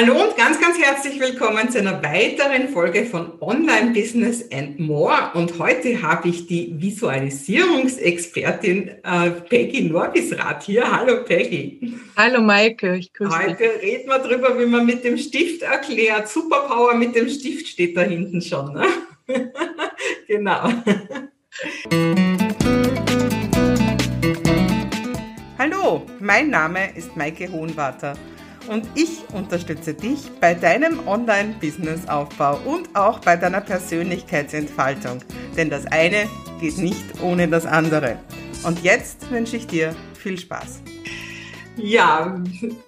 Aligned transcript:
Hallo 0.00 0.14
und 0.14 0.34
ganz, 0.34 0.58
ganz 0.58 0.78
herzlich 0.78 1.20
willkommen 1.20 1.68
zu 1.68 1.78
einer 1.78 2.02
weiteren 2.02 2.70
Folge 2.70 3.04
von 3.04 3.32
Online 3.42 3.92
Business 3.92 4.50
and 4.50 4.80
More. 4.80 5.32
Und 5.34 5.58
heute 5.58 6.00
habe 6.00 6.30
ich 6.30 6.46
die 6.46 6.72
Visualisierungsexpertin 6.80 8.92
äh, 9.04 9.30
Peggy 9.46 9.82
Norbisrath 9.82 10.62
hier. 10.62 10.90
Hallo 10.90 11.22
Peggy. 11.24 11.98
Hallo 12.16 12.40
Maike, 12.40 12.96
ich 12.96 13.12
grüße 13.12 13.38
dich. 13.40 13.48
Heute 13.48 13.64
reden 13.82 14.08
wir 14.08 14.20
darüber, 14.20 14.58
wie 14.58 14.64
man 14.64 14.86
mit 14.86 15.04
dem 15.04 15.18
Stift 15.18 15.60
erklärt. 15.60 16.28
Superpower 16.28 16.94
mit 16.94 17.14
dem 17.14 17.28
Stift 17.28 17.68
steht 17.68 17.94
da 17.94 18.00
hinten 18.00 18.40
schon. 18.40 18.72
Ne? 18.72 18.86
genau. 20.26 20.72
Hallo, 25.58 26.06
mein 26.20 26.48
Name 26.48 26.96
ist 26.96 27.14
Maike 27.18 27.52
Hohenwarter 27.52 28.14
und 28.68 28.86
ich 28.94 29.22
unterstütze 29.32 29.94
dich 29.94 30.30
bei 30.40 30.54
deinem 30.54 31.06
Online-Business-Aufbau 31.06 32.58
und 32.64 32.94
auch 32.94 33.18
bei 33.20 33.36
deiner 33.36 33.60
Persönlichkeitsentfaltung. 33.60 35.20
Denn 35.56 35.70
das 35.70 35.86
eine 35.86 36.28
geht 36.60 36.78
nicht 36.78 37.04
ohne 37.22 37.48
das 37.48 37.66
andere. 37.66 38.18
Und 38.64 38.82
jetzt 38.82 39.30
wünsche 39.30 39.56
ich 39.56 39.66
dir 39.66 39.94
viel 40.14 40.38
Spaß. 40.38 40.82
Ja, 41.76 42.42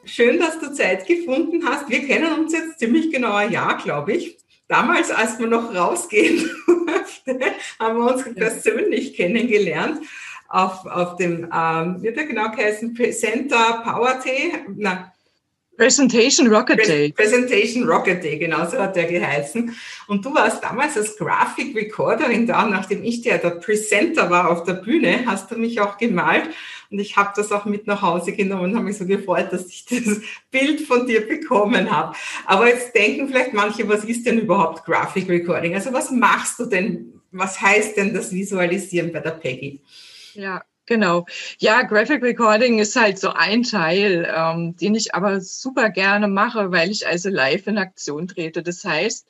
schön, 0.04 0.38
dass 0.38 0.60
du 0.60 0.72
Zeit 0.72 1.06
gefunden 1.06 1.62
hast. 1.66 1.88
Wir 1.88 2.06
kennen 2.06 2.40
uns 2.40 2.52
jetzt 2.52 2.78
ziemlich 2.78 3.10
genau 3.10 3.34
ein 3.34 3.50
Jahr, 3.50 3.78
glaube 3.78 4.12
ich. 4.12 4.38
Damals, 4.68 5.10
als 5.10 5.38
wir 5.38 5.46
noch 5.46 5.74
rausgehen 5.74 6.50
durfte, 6.66 7.38
haben 7.78 7.98
wir 7.98 8.14
uns 8.14 8.24
persönlich 8.34 9.14
kennengelernt 9.14 10.00
auf, 10.48 10.84
auf 10.86 11.16
dem, 11.16 11.48
ähm, 11.54 12.02
wird 12.02 12.18
er 12.18 12.26
genau 12.26 12.50
geheißen, 12.50 12.94
Center 13.12 13.82
Power 13.84 14.20
T, 14.20 14.52
na, 14.76 15.12
Presentation 15.82 16.46
Rocket 16.46 16.86
Day. 16.86 17.10
Presentation 17.12 17.82
Rocket 17.82 18.22
Day, 18.22 18.38
genau 18.38 18.64
so 18.70 18.78
hat 18.78 18.94
der 18.94 19.06
geheißen. 19.06 19.74
Und 20.06 20.24
du 20.24 20.32
warst 20.32 20.62
damals 20.62 20.96
als 20.96 21.16
Graphic 21.16 21.74
Recorderin 21.74 22.46
da, 22.46 22.64
nachdem 22.66 23.02
ich 23.02 23.22
der, 23.22 23.38
der 23.38 23.50
Presenter 23.50 24.30
war 24.30 24.48
auf 24.48 24.62
der 24.62 24.74
Bühne, 24.74 25.24
hast 25.26 25.50
du 25.50 25.56
mich 25.56 25.80
auch 25.80 25.98
gemalt. 25.98 26.50
Und 26.88 27.00
ich 27.00 27.16
habe 27.16 27.32
das 27.34 27.50
auch 27.50 27.64
mit 27.64 27.88
nach 27.88 28.00
Hause 28.00 28.30
genommen 28.30 28.62
und 28.62 28.74
habe 28.76 28.84
mich 28.84 28.96
so 28.96 29.06
gefreut, 29.06 29.48
dass 29.50 29.66
ich 29.66 29.84
das 29.90 30.20
Bild 30.52 30.82
von 30.82 31.04
dir 31.04 31.26
bekommen 31.26 31.90
habe. 31.90 32.14
Aber 32.46 32.68
jetzt 32.68 32.94
denken 32.94 33.26
vielleicht 33.26 33.52
manche, 33.52 33.88
was 33.88 34.04
ist 34.04 34.24
denn 34.24 34.38
überhaupt 34.38 34.84
Graphic 34.84 35.28
Recording? 35.28 35.74
Also 35.74 35.92
was 35.92 36.12
machst 36.12 36.60
du 36.60 36.66
denn? 36.66 37.20
Was 37.32 37.60
heißt 37.60 37.96
denn 37.96 38.14
das 38.14 38.30
Visualisieren 38.30 39.10
bei 39.10 39.18
der 39.18 39.30
Peggy? 39.30 39.80
Ja, 40.34 40.62
Genau. 40.86 41.26
Ja, 41.58 41.82
Graphic 41.82 42.22
Recording 42.22 42.78
ist 42.80 42.96
halt 42.96 43.18
so 43.18 43.30
ein 43.30 43.62
Teil, 43.62 44.28
ähm, 44.36 44.76
den 44.76 44.94
ich 44.96 45.14
aber 45.14 45.40
super 45.40 45.90
gerne 45.90 46.26
mache, 46.26 46.72
weil 46.72 46.90
ich 46.90 47.06
also 47.06 47.28
live 47.28 47.68
in 47.68 47.78
Aktion 47.78 48.26
trete. 48.26 48.62
Das 48.64 48.84
heißt, 48.84 49.28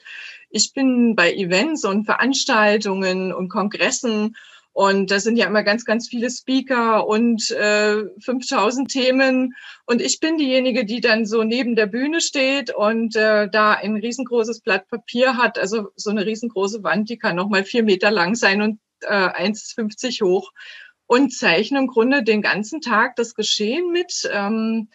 ich 0.50 0.72
bin 0.72 1.14
bei 1.14 1.32
Events 1.34 1.84
und 1.84 2.06
Veranstaltungen 2.06 3.32
und 3.34 3.50
Kongressen 3.50 4.34
und 4.72 5.10
da 5.10 5.20
sind 5.20 5.36
ja 5.36 5.46
immer 5.46 5.62
ganz, 5.62 5.84
ganz 5.84 6.08
viele 6.08 6.30
Speaker 6.30 7.06
und 7.06 7.50
äh, 7.50 8.04
5000 8.20 8.90
Themen. 8.90 9.54
Und 9.84 10.00
ich 10.00 10.18
bin 10.18 10.38
diejenige, 10.38 10.86
die 10.86 11.00
dann 11.02 11.26
so 11.26 11.44
neben 11.44 11.76
der 11.76 11.86
Bühne 11.86 12.22
steht 12.22 12.74
und 12.74 13.14
äh, 13.14 13.50
da 13.50 13.72
ein 13.74 13.96
riesengroßes 13.96 14.60
Blatt 14.60 14.88
Papier 14.88 15.36
hat. 15.36 15.58
Also 15.58 15.88
so 15.96 16.08
eine 16.08 16.24
riesengroße 16.24 16.82
Wand, 16.82 17.10
die 17.10 17.18
kann 17.18 17.36
noch 17.36 17.50
mal 17.50 17.64
vier 17.64 17.82
Meter 17.82 18.10
lang 18.10 18.34
sein 18.34 18.62
und 18.62 18.80
äh, 19.02 19.12
1,50 19.12 20.24
hoch 20.24 20.52
und 21.06 21.32
zeichne 21.32 21.78
im 21.78 21.86
Grunde 21.86 22.22
den 22.22 22.42
ganzen 22.42 22.80
Tag 22.80 23.16
das 23.16 23.34
Geschehen 23.34 23.90
mit. 23.92 24.28
Ähm, 24.32 24.88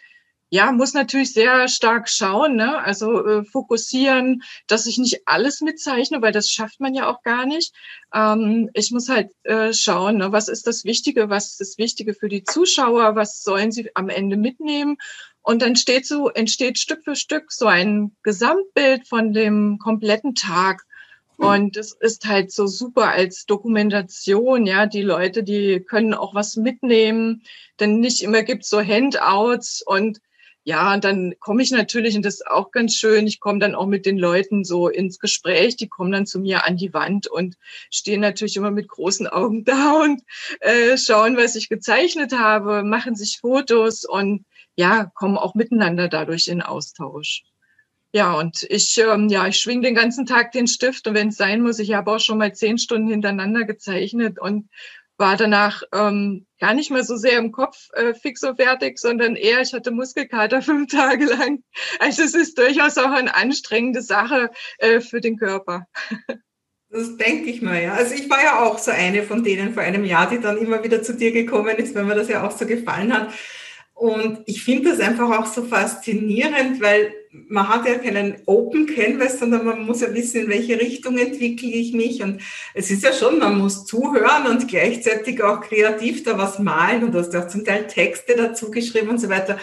ja, 0.50 0.72
muss 0.72 0.94
natürlich 0.94 1.34
sehr 1.34 1.68
stark 1.68 2.08
schauen, 2.08 2.56
ne? 2.56 2.78
also 2.78 3.24
äh, 3.26 3.44
fokussieren, 3.44 4.42
dass 4.66 4.86
ich 4.86 4.96
nicht 4.96 5.22
alles 5.26 5.60
mitzeichne, 5.60 6.22
weil 6.22 6.32
das 6.32 6.50
schafft 6.50 6.80
man 6.80 6.94
ja 6.94 7.06
auch 7.06 7.22
gar 7.22 7.44
nicht. 7.44 7.74
Ähm, 8.14 8.70
ich 8.72 8.90
muss 8.90 9.10
halt 9.10 9.30
äh, 9.42 9.74
schauen, 9.74 10.16
ne? 10.16 10.32
was 10.32 10.48
ist 10.48 10.66
das 10.66 10.84
Wichtige, 10.84 11.28
was 11.28 11.50
ist 11.50 11.60
das 11.60 11.78
Wichtige 11.78 12.14
für 12.14 12.30
die 12.30 12.44
Zuschauer, 12.44 13.14
was 13.14 13.42
sollen 13.42 13.72
sie 13.72 13.90
am 13.94 14.08
Ende 14.08 14.38
mitnehmen. 14.38 14.96
Und 15.42 15.60
dann 15.60 15.76
steht 15.76 16.06
so, 16.06 16.30
entsteht 16.30 16.78
Stück 16.78 17.04
für 17.04 17.16
Stück 17.16 17.52
so 17.52 17.66
ein 17.66 18.16
Gesamtbild 18.22 19.06
von 19.06 19.32
dem 19.32 19.78
kompletten 19.78 20.34
Tag. 20.34 20.84
Und 21.38 21.76
es 21.76 21.92
ist 21.92 22.26
halt 22.26 22.50
so 22.50 22.66
super 22.66 23.10
als 23.12 23.46
Dokumentation, 23.46 24.66
ja. 24.66 24.86
Die 24.86 25.02
Leute, 25.02 25.44
die 25.44 25.80
können 25.80 26.14
auch 26.14 26.34
was 26.34 26.56
mitnehmen, 26.56 27.42
denn 27.78 28.00
nicht 28.00 28.22
immer 28.22 28.42
gibt's 28.42 28.68
so 28.68 28.82
Handouts 28.82 29.82
und 29.86 30.18
ja, 30.64 30.92
und 30.92 31.02
dann 31.02 31.32
komme 31.40 31.62
ich 31.62 31.70
natürlich, 31.70 32.14
und 32.14 32.26
das 32.26 32.34
ist 32.34 32.46
auch 32.46 32.72
ganz 32.72 32.94
schön, 32.94 33.26
ich 33.26 33.40
komme 33.40 33.58
dann 33.58 33.74
auch 33.74 33.86
mit 33.86 34.04
den 34.04 34.18
Leuten 34.18 34.64
so 34.64 34.88
ins 34.88 35.18
Gespräch, 35.18 35.76
die 35.76 35.88
kommen 35.88 36.12
dann 36.12 36.26
zu 36.26 36.40
mir 36.40 36.66
an 36.66 36.76
die 36.76 36.92
Wand 36.92 37.26
und 37.26 37.56
stehen 37.90 38.20
natürlich 38.20 38.56
immer 38.56 38.70
mit 38.70 38.86
großen 38.88 39.26
Augen 39.28 39.64
da 39.64 40.02
und 40.02 40.22
äh, 40.60 40.98
schauen, 40.98 41.38
was 41.38 41.56
ich 41.56 41.70
gezeichnet 41.70 42.32
habe, 42.38 42.82
machen 42.82 43.14
sich 43.16 43.38
Fotos 43.40 44.04
und 44.04 44.44
ja, 44.76 45.06
kommen 45.14 45.38
auch 45.38 45.54
miteinander 45.54 46.08
dadurch 46.08 46.48
in 46.48 46.60
Austausch. 46.60 47.44
Ja, 48.18 48.32
und 48.32 48.66
ich, 48.68 48.98
ähm, 48.98 49.28
ja, 49.28 49.46
ich 49.46 49.60
schwing 49.60 49.80
den 49.80 49.94
ganzen 49.94 50.26
Tag 50.26 50.50
den 50.50 50.66
Stift 50.66 51.06
und 51.06 51.14
wenn 51.14 51.28
es 51.28 51.36
sein 51.36 51.62
muss, 51.62 51.78
ich 51.78 51.92
habe 51.92 52.10
auch 52.10 52.18
schon 52.18 52.38
mal 52.38 52.52
zehn 52.52 52.76
Stunden 52.76 53.06
hintereinander 53.06 53.62
gezeichnet 53.62 54.40
und 54.40 54.68
war 55.18 55.36
danach 55.36 55.84
ähm, 55.94 56.44
gar 56.58 56.74
nicht 56.74 56.90
mehr 56.90 57.04
so 57.04 57.14
sehr 57.14 57.38
im 57.38 57.52
Kopf 57.52 57.90
äh, 57.92 58.14
fix 58.14 58.42
und 58.42 58.56
fertig, 58.56 58.98
sondern 58.98 59.36
eher, 59.36 59.60
ich 59.60 59.72
hatte 59.72 59.92
Muskelkater 59.92 60.62
fünf 60.62 60.90
Tage 60.90 61.26
lang. 61.26 61.62
Also 62.00 62.24
es 62.24 62.34
ist 62.34 62.58
durchaus 62.58 62.98
auch 62.98 63.12
eine 63.12 63.36
anstrengende 63.36 64.02
Sache 64.02 64.50
äh, 64.78 64.98
für 64.98 65.20
den 65.20 65.36
Körper. 65.36 65.86
Das 66.90 67.16
denke 67.18 67.50
ich 67.50 67.62
mal, 67.62 67.80
ja. 67.80 67.94
Also 67.94 68.16
ich 68.16 68.28
war 68.28 68.42
ja 68.42 68.64
auch 68.64 68.78
so 68.78 68.90
eine 68.90 69.22
von 69.22 69.44
denen 69.44 69.74
vor 69.74 69.84
einem 69.84 70.04
Jahr, 70.04 70.28
die 70.28 70.40
dann 70.40 70.58
immer 70.58 70.82
wieder 70.82 71.04
zu 71.04 71.14
dir 71.14 71.30
gekommen 71.30 71.76
ist, 71.76 71.94
wenn 71.94 72.08
mir 72.08 72.16
das 72.16 72.28
ja 72.28 72.44
auch 72.44 72.50
so 72.50 72.66
gefallen 72.66 73.12
hat. 73.12 73.32
Und 73.98 74.42
ich 74.46 74.62
finde 74.62 74.90
das 74.90 75.00
einfach 75.00 75.28
auch 75.28 75.46
so 75.46 75.64
faszinierend, 75.64 76.80
weil 76.80 77.12
man 77.48 77.68
hat 77.68 77.84
ja 77.84 77.98
keinen 77.98 78.36
Open 78.46 78.86
Canvas, 78.86 79.40
sondern 79.40 79.66
man 79.66 79.84
muss 79.84 80.02
ja 80.02 80.14
wissen, 80.14 80.42
in 80.42 80.48
welche 80.48 80.78
Richtung 80.78 81.18
entwickle 81.18 81.68
ich 81.68 81.92
mich. 81.94 82.22
Und 82.22 82.40
es 82.74 82.92
ist 82.92 83.02
ja 83.02 83.12
schon, 83.12 83.40
man 83.40 83.58
muss 83.58 83.86
zuhören 83.86 84.46
und 84.46 84.68
gleichzeitig 84.68 85.42
auch 85.42 85.62
kreativ 85.62 86.22
da 86.22 86.38
was 86.38 86.60
malen. 86.60 87.02
Und 87.02 87.12
du 87.12 87.18
hast 87.18 87.34
ja 87.34 87.42
auch 87.42 87.48
zum 87.48 87.64
Teil 87.64 87.88
Texte 87.88 88.36
dazu 88.36 88.70
geschrieben 88.70 89.08
und 89.08 89.18
so 89.18 89.28
weiter. 89.28 89.58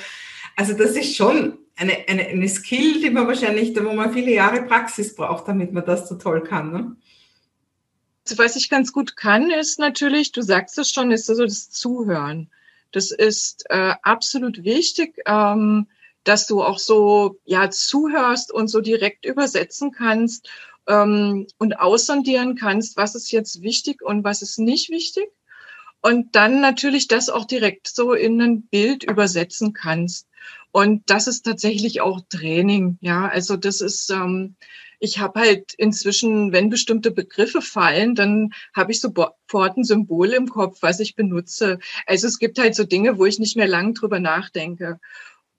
Also 0.58 0.74
das 0.74 0.98
ist 0.98 1.16
schon 1.16 1.58
eine, 1.78 1.98
eine, 2.10 2.28
eine 2.28 2.50
Skill, 2.50 3.00
die 3.00 3.12
man 3.12 3.28
wahrscheinlich, 3.28 3.74
wo 3.82 3.94
man 3.94 4.12
viele 4.12 4.34
Jahre 4.34 4.64
Praxis 4.64 5.16
braucht, 5.16 5.48
damit 5.48 5.72
man 5.72 5.86
das 5.86 6.10
so 6.10 6.16
toll 6.16 6.44
kann. 6.44 6.74
Ne? 6.74 6.96
Also 8.26 8.38
was 8.38 8.58
ich 8.58 8.70
ganz 8.70 8.92
gut 8.92 9.16
kann, 9.16 9.50
ist 9.50 9.80
natürlich, 9.80 10.34
du 10.34 10.42
sagst 10.42 10.78
es 10.78 10.92
schon, 10.92 11.12
ist 11.12 11.28
so 11.28 11.42
das 11.42 11.70
Zuhören. 11.70 12.50
Das 12.92 13.12
ist 13.12 13.66
äh, 13.70 13.94
absolut 14.02 14.64
wichtig, 14.64 15.22
ähm, 15.26 15.88
dass 16.24 16.48
du 16.48 16.64
auch 16.64 16.80
so 16.80 17.40
ja 17.46 17.70
zuhörst 17.70 18.52
und 18.52 18.68
so 18.68 18.82
direkt 18.82 19.26
übersetzen 19.26 19.92
kannst 19.92 20.50
ähm, 20.88 21.48
und 21.58 21.80
aussondieren 21.80 22.56
kannst, 22.56 22.98
was 22.98 23.16
ist 23.16 23.32
jetzt 23.32 23.62
wichtig 23.62 24.02
und 24.02 24.24
was 24.24 24.42
ist 24.42 24.60
nicht 24.60 24.90
wichtig. 24.90 25.28
Und 26.02 26.36
dann 26.36 26.62
natürlich 26.62 27.08
das 27.08 27.30
auch 27.30 27.46
direkt 27.46 27.88
so 27.88 28.14
in 28.14 28.40
ein 28.40 28.64
Bild 28.64 29.04
übersetzen 29.04 29.74
kannst. 29.74 30.28
Und 30.72 31.10
das 31.10 31.28
ist 31.28 31.44
tatsächlich 31.44 32.02
auch 32.02 32.22
Training. 32.30 32.98
Ja, 33.02 33.28
also 33.28 33.56
das 33.56 33.82
ist 33.82 34.10
ähm, 34.12 34.56
ich 35.00 35.20
habe 35.20 35.40
halt 35.40 35.74
inzwischen, 35.78 36.52
wenn 36.52 36.70
bestimmte 36.70 37.12
Begriffe 37.12 37.62
fallen, 37.62 38.16
dann 38.16 38.52
habe 38.74 38.92
ich 38.92 39.02
sofort 39.02 39.78
ein 39.78 39.84
Symbol 39.84 40.30
im 40.34 40.48
Kopf, 40.48 40.80
was 40.82 41.00
ich 41.00 41.16
benutze. 41.16 41.80
Also 42.06 42.28
es 42.28 42.40
gibt 42.40 42.60
halt 42.60 42.76
so 42.76 42.84
Dinge, 42.84 43.18
wo 43.18 43.26
ich 43.26 43.40
nicht 43.40 43.58
mehr 43.58 43.68
lang 43.68 43.94
drüber 43.94 44.20
nachdenke. 44.20 45.00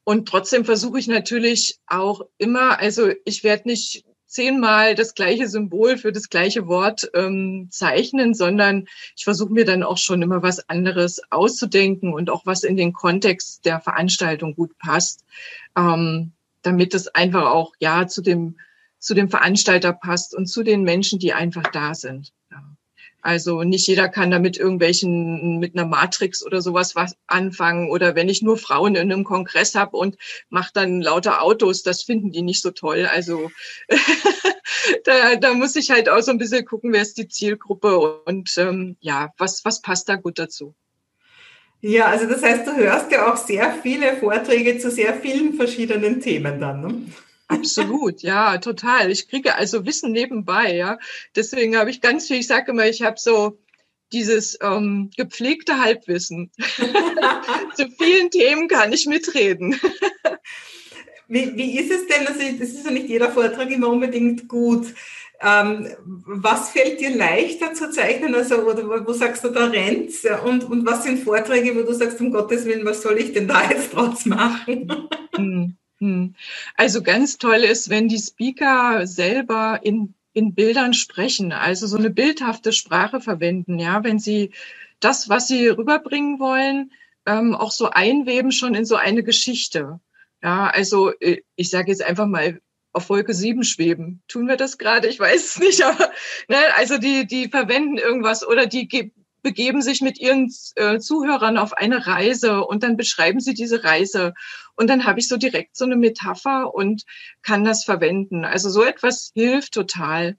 Und 0.04 0.28
trotzdem 0.28 0.64
versuche 0.64 0.98
ich 0.98 1.08
natürlich 1.08 1.78
auch 1.86 2.22
immer, 2.38 2.78
also 2.78 3.10
ich 3.24 3.42
werde 3.42 3.68
nicht 3.68 4.04
zehnmal 4.27 4.94
das 4.94 5.15
gleiche 5.15 5.48
Symbol 5.48 5.97
für 5.97 6.12
das 6.12 6.28
gleiche 6.28 6.66
Wort 6.66 7.10
ähm, 7.15 7.68
zeichnen, 7.71 8.34
sondern 8.34 8.86
ich 9.16 9.24
versuche 9.24 9.53
mir 9.53 9.65
dann 9.65 9.83
auch 9.83 9.98
schon 9.98 10.22
immer 10.22 10.42
was 10.42 10.68
anderes 10.68 11.21
auszudenken 11.30 12.12
und 12.12 12.28
auch 12.30 12.44
was 12.44 12.62
in 12.65 12.77
den 12.77 12.92
Kontext 12.92 13.65
der 13.65 13.80
Veranstaltung 13.80 14.54
gut 14.54 14.77
passt, 14.78 15.24
ähm, 15.77 16.33
damit 16.62 16.94
es 16.94 17.09
einfach 17.09 17.47
auch 17.47 17.72
ja 17.78 18.06
zu 18.06 18.21
dem 18.21 18.59
zu 19.06 19.14
dem 19.14 19.30
Veranstalter 19.30 19.92
passt 19.92 20.34
und 20.34 20.47
zu 20.47 20.64
den 20.64 20.82
Menschen, 20.82 21.20
die 21.20 21.32
einfach 21.32 21.62
da 21.70 21.94
sind. 21.94 22.32
Also 23.22 23.62
nicht 23.62 23.86
jeder 23.86 24.08
kann 24.08 24.32
da 24.32 24.41
mit 24.41 24.56
irgendwelchen, 24.56 25.58
mit 25.58 25.76
einer 25.76 25.86
Matrix 25.86 26.44
oder 26.44 26.60
sowas 26.60 26.97
was 26.97 27.16
anfangen. 27.28 27.88
Oder 27.91 28.16
wenn 28.16 28.28
ich 28.28 28.42
nur 28.42 28.56
Frauen 28.56 28.97
in 28.97 29.12
einem 29.12 29.22
Kongress 29.22 29.76
habe 29.76 29.97
und 29.97 30.16
mache 30.48 30.70
dann 30.74 31.00
lauter 31.00 31.41
Autos, 31.42 31.84
das 31.84 32.03
finden 32.03 32.32
die 32.32 32.42
nicht 32.42 32.62
so 32.62 32.72
toll. 32.72 33.08
Also 33.12 33.50
da, 35.04 35.36
da 35.36 35.54
muss 35.54 35.76
ich 35.76 35.91
halt 35.91 36.09
auch 36.09 36.20
so 36.20 36.32
ein 36.32 36.38
bisschen 36.38 36.64
gucken, 36.64 36.92
wer 36.92 37.02
ist 37.02 37.16
die 37.16 37.28
Zielgruppe 37.28 37.98
und 38.24 38.56
ähm, 38.59 38.97
ja, 39.00 39.32
was, 39.38 39.64
was 39.64 39.82
passt 39.82 40.09
da 40.09 40.16
gut 40.16 40.41
dazu. 40.41 40.74
Ja, 41.80 42.06
also 42.06 42.26
das 42.26 42.42
heißt, 42.42 42.66
du 42.66 42.76
hörst 42.76 43.12
ja 43.12 43.32
auch 43.32 43.36
sehr 43.36 43.72
viele 43.82 44.16
Vorträge 44.16 44.78
zu 44.78 44.91
sehr 44.91 45.14
vielen 45.14 45.54
verschiedenen 45.54 46.20
Themen 46.20 46.60
dann. 46.60 46.80
Ne? 46.80 47.02
Absolut, 47.48 48.22
ja, 48.22 48.59
total. 48.59 49.10
Ich 49.10 49.28
kriege 49.28 49.54
also 49.54 49.87
Wissen 49.87 50.13
nebenbei, 50.13 50.75
ja. 50.75 50.98
Deswegen 51.37 51.77
habe 51.77 51.91
ich 51.91 52.01
ganz 52.01 52.27
viel, 52.27 52.39
ich 52.39 52.47
sage 52.48 52.72
immer, 52.72 52.87
ich 52.87 53.03
habe 53.03 53.16
so 53.19 53.59
dieses 54.13 54.59
ähm, 54.63 55.10
gepflegte 55.16 55.81
Halbwissen. 55.81 56.51
Zu 57.75 57.89
vielen 57.98 58.31
Themen 58.31 58.69
kann 58.69 58.93
ich 58.93 59.07
mitreden. 59.07 59.81
wie, 61.28 61.57
wie 61.57 61.78
ist 61.78 61.91
es 61.91 62.07
denn, 62.07 62.27
also 62.27 62.41
das 62.59 62.71
ist 62.71 62.84
ja 62.84 62.91
nicht 62.91 63.09
jeder 63.09 63.31
Vortrag 63.31 63.71
immer 63.71 63.89
unbedingt 63.89 64.48
gut. 64.48 64.95
Ähm, 65.41 65.89
was 66.04 66.71
fällt 66.71 67.01
dir 67.01 67.15
leichter 67.15 67.75
zu 67.75 67.91
zeichnen? 67.91 68.34
Also, 68.34 68.63
oder 68.63 69.07
wo 69.07 69.13
sagst 69.13 69.45
du, 69.45 69.51
da 69.51 69.66
rennt's? 69.66 70.25
Und, 70.45 70.65
und 70.65 70.87
was 70.87 71.03
sind 71.03 71.22
Vorträge, 71.22 71.77
wo 71.77 71.83
du 71.83 71.93
sagst, 71.93 72.21
um 72.21 72.33
Gottes 72.33 72.65
Willen, 72.65 72.87
was 72.87 73.03
soll 73.03 73.19
ich 73.19 73.34
denn 73.34 73.47
da 73.47 73.69
jetzt 73.69 73.93
draus 73.93 74.25
machen? 74.25 74.89
Hm. 75.98 76.34
Also 76.77 77.03
ganz 77.03 77.39
toll 77.39 77.65
ist, 77.65 77.89
wenn 77.89 78.09
die 78.09 78.19
Speaker 78.19 79.07
selber 79.07 79.81
in, 79.83 80.15
in 80.33 80.54
Bildern 80.54 80.93
sprechen, 80.93 81.53
also 81.53 81.87
so 81.87 81.97
eine 81.97 82.10
bildhafte 82.10 82.72
Sprache 82.72 83.21
verwenden, 83.21 83.78
ja, 83.78 84.04
wenn 84.04 84.19
sie 84.19 84.53
das, 85.01 85.28
was 85.28 85.48
sie 85.48 85.69
rüberbringen 85.69 86.39
wollen, 86.39 86.93
ähm, 87.27 87.54
auch 87.54 87.72
so 87.72 87.91
einweben 87.91 88.53
schon 88.53 88.75
in 88.75 88.84
so 88.84 88.97
eine 88.97 89.22
Geschichte. 89.22 90.01
Ja, 90.43 90.69
also 90.69 91.13
äh, 91.21 91.43
ich 91.57 91.71
sage 91.71 91.91
jetzt 91.91 92.03
einfach 92.03 92.27
mal 92.27 92.60
auf 92.93 93.09
Wolke 93.10 93.34
7 93.34 93.63
schweben. 93.65 94.22
Tun 94.28 94.48
wir 94.48 94.57
das 94.57 94.78
gerade? 94.78 95.09
Ich 95.09 95.21
weiß 95.21 95.45
es 95.45 95.59
nicht, 95.59 95.83
aber 95.84 96.10
ne, 96.48 96.57
also 96.77 96.98
die, 96.98 97.27
die 97.27 97.48
verwenden 97.48 97.98
irgendwas 97.98 98.47
oder 98.47 98.66
die 98.66 98.89
begeben 99.47 99.81
sich 99.81 100.01
mit 100.01 100.19
ihren 100.19 100.53
äh, 100.75 100.98
Zuhörern 100.98 101.57
auf 101.57 101.72
eine 101.72 102.04
Reise 102.04 102.65
und 102.65 102.83
dann 102.83 102.97
beschreiben 102.97 103.39
sie 103.39 103.54
diese 103.54 103.84
Reise. 103.84 104.34
Und 104.75 104.91
dann 104.91 105.04
habe 105.04 105.21
ich 105.21 105.28
so 105.28 105.37
direkt 105.37 105.77
so 105.77 105.84
eine 105.84 105.95
Metapher 105.95 106.75
und 106.75 107.04
kann 107.43 107.63
das 107.63 107.84
verwenden. 107.84 108.45
Also 108.45 108.71
so 108.71 108.83
etwas 108.83 109.31
hilft 109.34 109.75
total. 109.75 110.37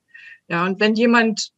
Ja, 0.50 0.65
und 0.65 0.81
wenn 0.81 0.94
jemand 0.94 1.51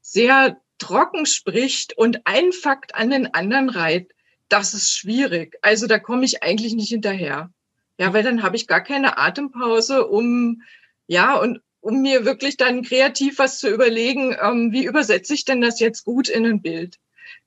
sehr 0.00 0.56
trocken 0.78 1.26
spricht 1.26 1.92
und 1.92 2.22
ein 2.24 2.52
Fakt 2.52 2.94
an 2.94 3.10
den 3.10 3.34
anderen 3.34 3.68
reiht, 3.68 4.12
das 4.48 4.72
ist 4.72 4.90
schwierig. 4.90 5.58
Also 5.60 5.86
da 5.86 5.98
komme 5.98 6.24
ich 6.24 6.42
eigentlich 6.42 6.72
nicht 6.72 6.88
hinterher. 6.88 7.50
Ja, 7.98 8.14
weil 8.14 8.22
dann 8.22 8.42
habe 8.42 8.56
ich 8.56 8.66
gar 8.66 8.80
keine 8.80 9.18
Atempause, 9.18 10.06
um 10.06 10.62
ja 11.06 11.34
und 11.34 11.60
um 11.80 12.02
mir 12.02 12.24
wirklich 12.24 12.56
dann 12.56 12.82
kreativ 12.82 13.38
was 13.38 13.58
zu 13.58 13.68
überlegen, 13.68 14.36
ähm, 14.40 14.72
wie 14.72 14.84
übersetze 14.84 15.34
ich 15.34 15.44
denn 15.44 15.60
das 15.60 15.80
jetzt 15.80 16.04
gut 16.04 16.28
in 16.28 16.46
ein 16.46 16.62
Bild? 16.62 16.96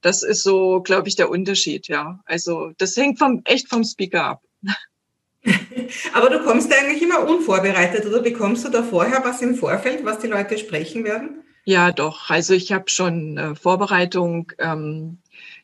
Das 0.01 0.23
ist 0.23 0.43
so, 0.43 0.81
glaube 0.81 1.07
ich, 1.07 1.15
der 1.15 1.29
Unterschied, 1.29 1.87
ja. 1.87 2.19
Also 2.25 2.71
das 2.77 2.95
hängt 2.97 3.19
vom 3.19 3.41
echt 3.45 3.69
vom 3.69 3.83
Speaker 3.83 4.23
ab. 4.23 4.41
Aber 6.13 6.29
du 6.29 6.43
kommst 6.43 6.71
eigentlich 6.73 7.01
immer 7.01 7.27
unvorbereitet 7.27 8.05
oder 8.05 8.21
bekommst 8.21 8.65
du 8.65 8.69
da 8.69 8.83
vorher 8.83 9.23
was 9.23 9.41
im 9.41 9.55
Vorfeld, 9.55 10.05
was 10.05 10.19
die 10.19 10.27
Leute 10.27 10.57
sprechen 10.57 11.03
werden? 11.03 11.43
Ja, 11.63 11.91
doch. 11.91 12.29
Also 12.29 12.53
ich 12.53 12.71
habe 12.71 12.89
schon 12.89 13.37
äh, 13.37 13.55
Vorbereitung. 13.55 14.51
Ähm, 14.57 15.19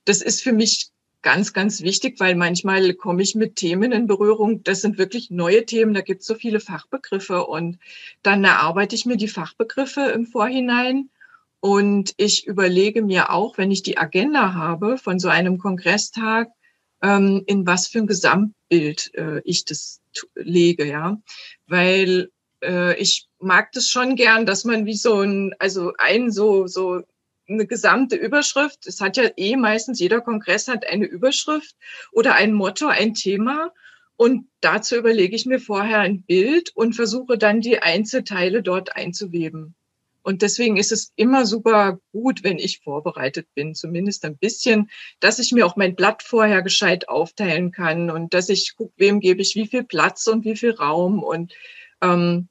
das 0.05 0.21
ist 0.21 0.43
für 0.43 0.53
mich 0.53 0.89
ganz, 1.21 1.53
ganz 1.53 1.81
wichtig, 1.81 2.19
weil 2.19 2.35
manchmal 2.35 2.93
komme 2.93 3.21
ich 3.21 3.35
mit 3.35 3.55
Themen 3.55 3.91
in 3.91 4.07
Berührung. 4.07 4.63
Das 4.63 4.81
sind 4.81 4.97
wirklich 4.97 5.29
neue 5.29 5.65
Themen, 5.65 5.93
da 5.93 6.01
gibt 6.01 6.21
es 6.21 6.27
so 6.27 6.35
viele 6.35 6.59
Fachbegriffe 6.59 7.45
und 7.45 7.79
dann 8.23 8.43
erarbeite 8.43 8.95
ich 8.95 9.05
mir 9.05 9.17
die 9.17 9.27
Fachbegriffe 9.27 10.01
im 10.01 10.25
Vorhinein. 10.25 11.09
Und 11.59 12.13
ich 12.17 12.45
überlege 12.45 13.01
mir 13.01 13.31
auch, 13.31 13.57
wenn 13.57 13.71
ich 13.71 13.83
die 13.83 13.97
Agenda 13.97 14.53
habe 14.53 14.97
von 14.97 15.19
so 15.19 15.27
einem 15.27 15.57
Kongresstag, 15.57 16.49
ähm, 17.01 17.43
in 17.47 17.65
was 17.65 17.87
für 17.87 17.99
ein 17.99 18.07
Gesamtbild 18.07 19.11
äh, 19.15 19.41
ich 19.43 19.65
das 19.65 20.01
lege, 20.35 20.85
ja. 20.85 21.17
Weil 21.67 22.29
äh, 22.63 22.95
ich 22.99 23.27
mag 23.39 23.71
das 23.71 23.87
schon 23.87 24.15
gern, 24.15 24.45
dass 24.45 24.65
man 24.65 24.85
wie 24.85 24.95
so 24.95 25.21
ein, 25.21 25.53
also 25.59 25.93
ein 25.97 26.31
so, 26.31 26.67
so 26.67 27.03
eine 27.47 27.65
gesamte 27.65 28.15
Überschrift. 28.15 28.87
Es 28.87 29.01
hat 29.01 29.17
ja 29.17 29.29
eh 29.35 29.55
meistens 29.55 29.99
jeder 29.99 30.21
Kongress 30.21 30.67
hat 30.67 30.85
eine 30.85 31.05
Überschrift 31.05 31.75
oder 32.11 32.35
ein 32.35 32.53
Motto, 32.53 32.87
ein 32.87 33.13
Thema. 33.13 33.73
Und 34.15 34.47
dazu 34.61 34.95
überlege 34.95 35.35
ich 35.35 35.45
mir 35.45 35.59
vorher 35.59 35.99
ein 35.99 36.23
Bild 36.23 36.71
und 36.75 36.93
versuche 36.93 37.37
dann 37.37 37.61
die 37.61 37.79
Einzelteile 37.79 38.63
dort 38.63 38.95
einzuweben. 38.95 39.75
Und 40.27 40.41
deswegen 40.41 40.75
ist 40.75 40.91
es 40.91 41.13
immer 41.15 41.45
super 41.45 42.01
gut, 42.11 42.43
wenn 42.43 42.57
ich 42.57 42.81
vorbereitet 42.83 43.47
bin, 43.55 43.75
zumindest 43.75 44.25
ein 44.25 44.35
bisschen, 44.35 44.89
dass 45.21 45.39
ich 45.39 45.53
mir 45.53 45.65
auch 45.65 45.77
mein 45.77 45.95
Blatt 45.95 46.21
vorher 46.21 46.61
gescheit 46.61 47.07
aufteilen 47.07 47.71
kann 47.71 48.11
und 48.11 48.33
dass 48.33 48.49
ich 48.49 48.75
gucke, 48.75 48.91
wem 48.97 49.21
gebe 49.21 49.41
ich 49.41 49.55
wie 49.55 49.67
viel 49.67 49.85
Platz 49.85 50.27
und 50.27 50.43
wie 50.43 50.57
viel 50.57 50.71
Raum 50.71 51.23
und 51.23 51.53
ähm, 52.01 52.49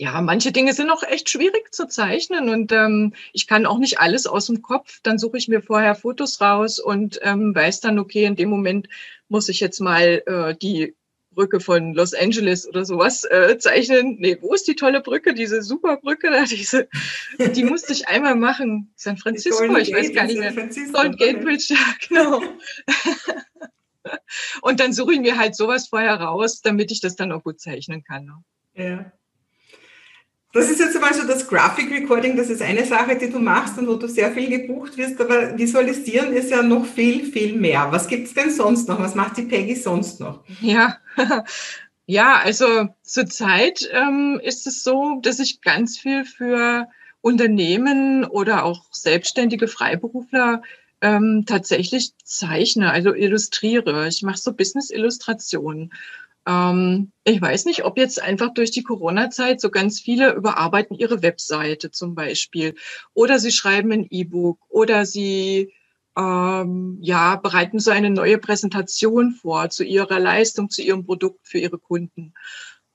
ja, 0.00 0.22
manche 0.22 0.50
Dinge 0.50 0.72
sind 0.72 0.88
auch 0.88 1.02
echt 1.02 1.28
schwierig 1.28 1.74
zu 1.74 1.86
zeichnen 1.86 2.48
und 2.48 2.72
ähm, 2.72 3.12
ich 3.34 3.46
kann 3.46 3.66
auch 3.66 3.76
nicht 3.76 4.00
alles 4.00 4.26
aus 4.26 4.46
dem 4.46 4.62
Kopf. 4.62 5.00
Dann 5.02 5.18
suche 5.18 5.36
ich 5.36 5.46
mir 5.46 5.60
vorher 5.60 5.94
Fotos 5.94 6.40
raus 6.40 6.78
und 6.78 7.20
ähm, 7.22 7.54
weiß 7.54 7.80
dann, 7.80 7.98
okay, 7.98 8.24
in 8.24 8.34
dem 8.34 8.48
Moment 8.48 8.88
muss 9.28 9.50
ich 9.50 9.60
jetzt 9.60 9.78
mal 9.78 10.22
äh, 10.24 10.56
die 10.56 10.94
Brücke 11.32 11.60
von 11.60 11.92
Los 11.92 12.14
Angeles 12.14 12.66
oder 12.66 12.86
sowas 12.86 13.24
äh, 13.24 13.58
zeichnen. 13.58 14.16
Nee, 14.18 14.38
wo 14.40 14.54
ist 14.54 14.68
die 14.68 14.74
tolle 14.74 15.02
Brücke, 15.02 15.34
diese 15.34 15.60
super 15.60 15.98
Brücke 15.98 16.30
da, 16.30 16.44
diese, 16.50 16.88
die 17.38 17.64
musste 17.64 17.92
ich 17.92 18.08
einmal 18.08 18.36
machen. 18.36 18.90
San 18.96 19.18
Francisco, 19.18 19.64
ich 19.76 19.92
weiß 19.92 20.14
gar 20.14 20.24
nicht 20.24 20.38
mehr. 20.38 20.54
Golden 20.94 21.16
Gate 21.18 21.42
Bridge, 21.42 21.66
ja, 21.74 21.76
genau. 22.08 22.42
und 24.62 24.80
dann 24.80 24.94
suche 24.94 25.12
ich 25.12 25.20
mir 25.20 25.36
halt 25.36 25.54
sowas 25.54 25.88
vorher 25.88 26.14
raus, 26.14 26.62
damit 26.62 26.90
ich 26.90 27.02
das 27.02 27.16
dann 27.16 27.32
auch 27.32 27.44
gut 27.44 27.60
zeichnen 27.60 28.02
kann. 28.02 28.24
Ne? 28.24 28.42
Ja. 28.82 29.12
Das 30.52 30.68
ist 30.68 30.80
jetzt 30.80 30.96
einmal 30.96 31.14
so 31.14 31.24
das 31.26 31.46
Graphic 31.46 31.92
Recording, 31.92 32.36
das 32.36 32.50
ist 32.50 32.60
eine 32.60 32.84
Sache, 32.84 33.16
die 33.16 33.30
du 33.30 33.38
machst 33.38 33.78
und 33.78 33.86
wo 33.86 33.94
du 33.94 34.08
sehr 34.08 34.32
viel 34.32 34.48
gebucht 34.48 34.96
wirst, 34.96 35.20
aber 35.20 35.56
visualisieren 35.56 36.32
ist 36.32 36.50
ja 36.50 36.62
noch 36.62 36.84
viel, 36.84 37.30
viel 37.30 37.56
mehr. 37.56 37.86
Was 37.92 38.08
gibt 38.08 38.26
es 38.26 38.34
denn 38.34 38.50
sonst 38.50 38.88
noch? 38.88 38.98
Was 38.98 39.14
macht 39.14 39.36
die 39.36 39.42
Peggy 39.42 39.76
sonst 39.76 40.18
noch? 40.18 40.42
Ja, 40.60 40.98
ja 42.06 42.40
also 42.42 42.88
zurzeit 43.02 43.88
ähm, 43.92 44.40
ist 44.42 44.66
es 44.66 44.82
so, 44.82 45.20
dass 45.22 45.38
ich 45.38 45.60
ganz 45.60 45.98
viel 45.98 46.24
für 46.24 46.88
Unternehmen 47.20 48.24
oder 48.24 48.64
auch 48.64 48.86
selbstständige 48.90 49.68
Freiberufler 49.68 50.62
ähm, 51.00 51.44
tatsächlich 51.46 52.12
zeichne, 52.24 52.90
also 52.90 53.14
illustriere. 53.14 54.08
Ich 54.08 54.22
mache 54.22 54.38
so 54.38 54.52
Business-Illustrationen. 54.52 55.92
Ähm, 56.46 57.12
ich 57.24 57.40
weiß 57.40 57.66
nicht, 57.66 57.84
ob 57.84 57.98
jetzt 57.98 58.20
einfach 58.20 58.52
durch 58.54 58.70
die 58.70 58.82
Corona-Zeit 58.82 59.60
so 59.60 59.70
ganz 59.70 60.00
viele 60.00 60.32
überarbeiten 60.32 60.96
ihre 60.96 61.22
Webseite 61.22 61.90
zum 61.90 62.14
Beispiel 62.14 62.74
oder 63.14 63.38
sie 63.38 63.52
schreiben 63.52 63.92
ein 63.92 64.06
E-Book 64.08 64.58
oder 64.68 65.06
sie 65.06 65.72
ähm, 66.16 66.98
ja 67.00 67.36
bereiten 67.36 67.78
so 67.78 67.90
eine 67.90 68.10
neue 68.10 68.38
Präsentation 68.38 69.32
vor 69.32 69.70
zu 69.70 69.84
ihrer 69.84 70.18
Leistung, 70.18 70.70
zu 70.70 70.82
ihrem 70.82 71.04
Produkt 71.04 71.46
für 71.46 71.58
ihre 71.58 71.78
Kunden. 71.78 72.34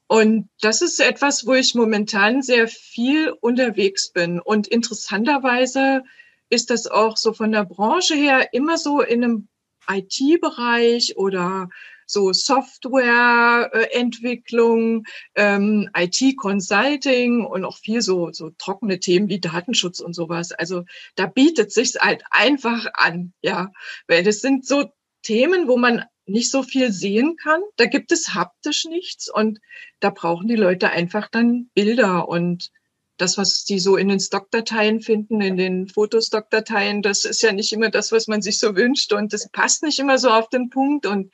Und 0.07 0.49
das 0.61 0.81
ist 0.81 0.99
etwas, 0.99 1.47
wo 1.47 1.53
ich 1.53 1.73
momentan 1.73 2.41
sehr 2.41 2.67
viel 2.67 3.31
unterwegs 3.41 4.11
bin. 4.11 4.39
Und 4.39 4.67
interessanterweise 4.67 6.03
ist 6.49 6.69
das 6.69 6.85
auch 6.87 7.17
so 7.17 7.33
von 7.33 7.51
der 7.51 7.65
Branche 7.65 8.15
her 8.15 8.53
immer 8.53 8.77
so 8.77 9.01
in 9.01 9.23
einem 9.23 9.47
IT-Bereich 9.89 11.17
oder 11.17 11.69
so 12.05 12.33
Softwareentwicklung, 12.33 15.05
ähm, 15.35 15.89
IT-Consulting 15.95 17.45
und 17.45 17.65
auch 17.65 17.77
viel 17.77 18.01
so, 18.01 18.31
so 18.31 18.51
trockene 18.57 18.99
Themen 18.99 19.29
wie 19.29 19.39
Datenschutz 19.39 19.99
und 19.99 20.13
sowas. 20.13 20.51
Also 20.51 20.83
da 21.15 21.25
bietet 21.25 21.71
sich 21.71 21.95
halt 21.99 22.23
einfach 22.31 22.85
an, 22.93 23.33
ja, 23.41 23.71
weil 24.07 24.23
das 24.23 24.41
sind 24.41 24.65
so 24.65 24.85
Themen, 25.23 25.67
wo 25.67 25.77
man 25.77 26.03
nicht 26.27 26.51
so 26.51 26.63
viel 26.63 26.91
sehen 26.91 27.35
kann. 27.37 27.61
Da 27.77 27.85
gibt 27.85 28.11
es 28.11 28.33
haptisch 28.33 28.85
nichts 28.85 29.31
und 29.31 29.59
da 29.99 30.09
brauchen 30.09 30.47
die 30.47 30.55
Leute 30.55 30.89
einfach 30.89 31.29
dann 31.29 31.69
Bilder 31.73 32.27
und 32.27 32.71
das, 33.17 33.37
was 33.37 33.63
die 33.63 33.79
so 33.79 33.95
in 33.95 34.09
den 34.09 34.19
Stockdateien 34.19 35.01
finden, 35.01 35.41
in 35.41 35.57
den 35.57 35.87
Fotostockdateien, 35.87 37.01
das 37.01 37.25
ist 37.25 37.41
ja 37.41 37.51
nicht 37.51 37.71
immer 37.71 37.89
das, 37.89 38.11
was 38.11 38.27
man 38.27 38.41
sich 38.41 38.59
so 38.59 38.75
wünscht 38.75 39.13
und 39.13 39.31
das 39.31 39.49
passt 39.49 39.83
nicht 39.83 39.99
immer 39.99 40.17
so 40.17 40.29
auf 40.29 40.49
den 40.49 40.69
Punkt. 40.69 41.05
Und 41.05 41.31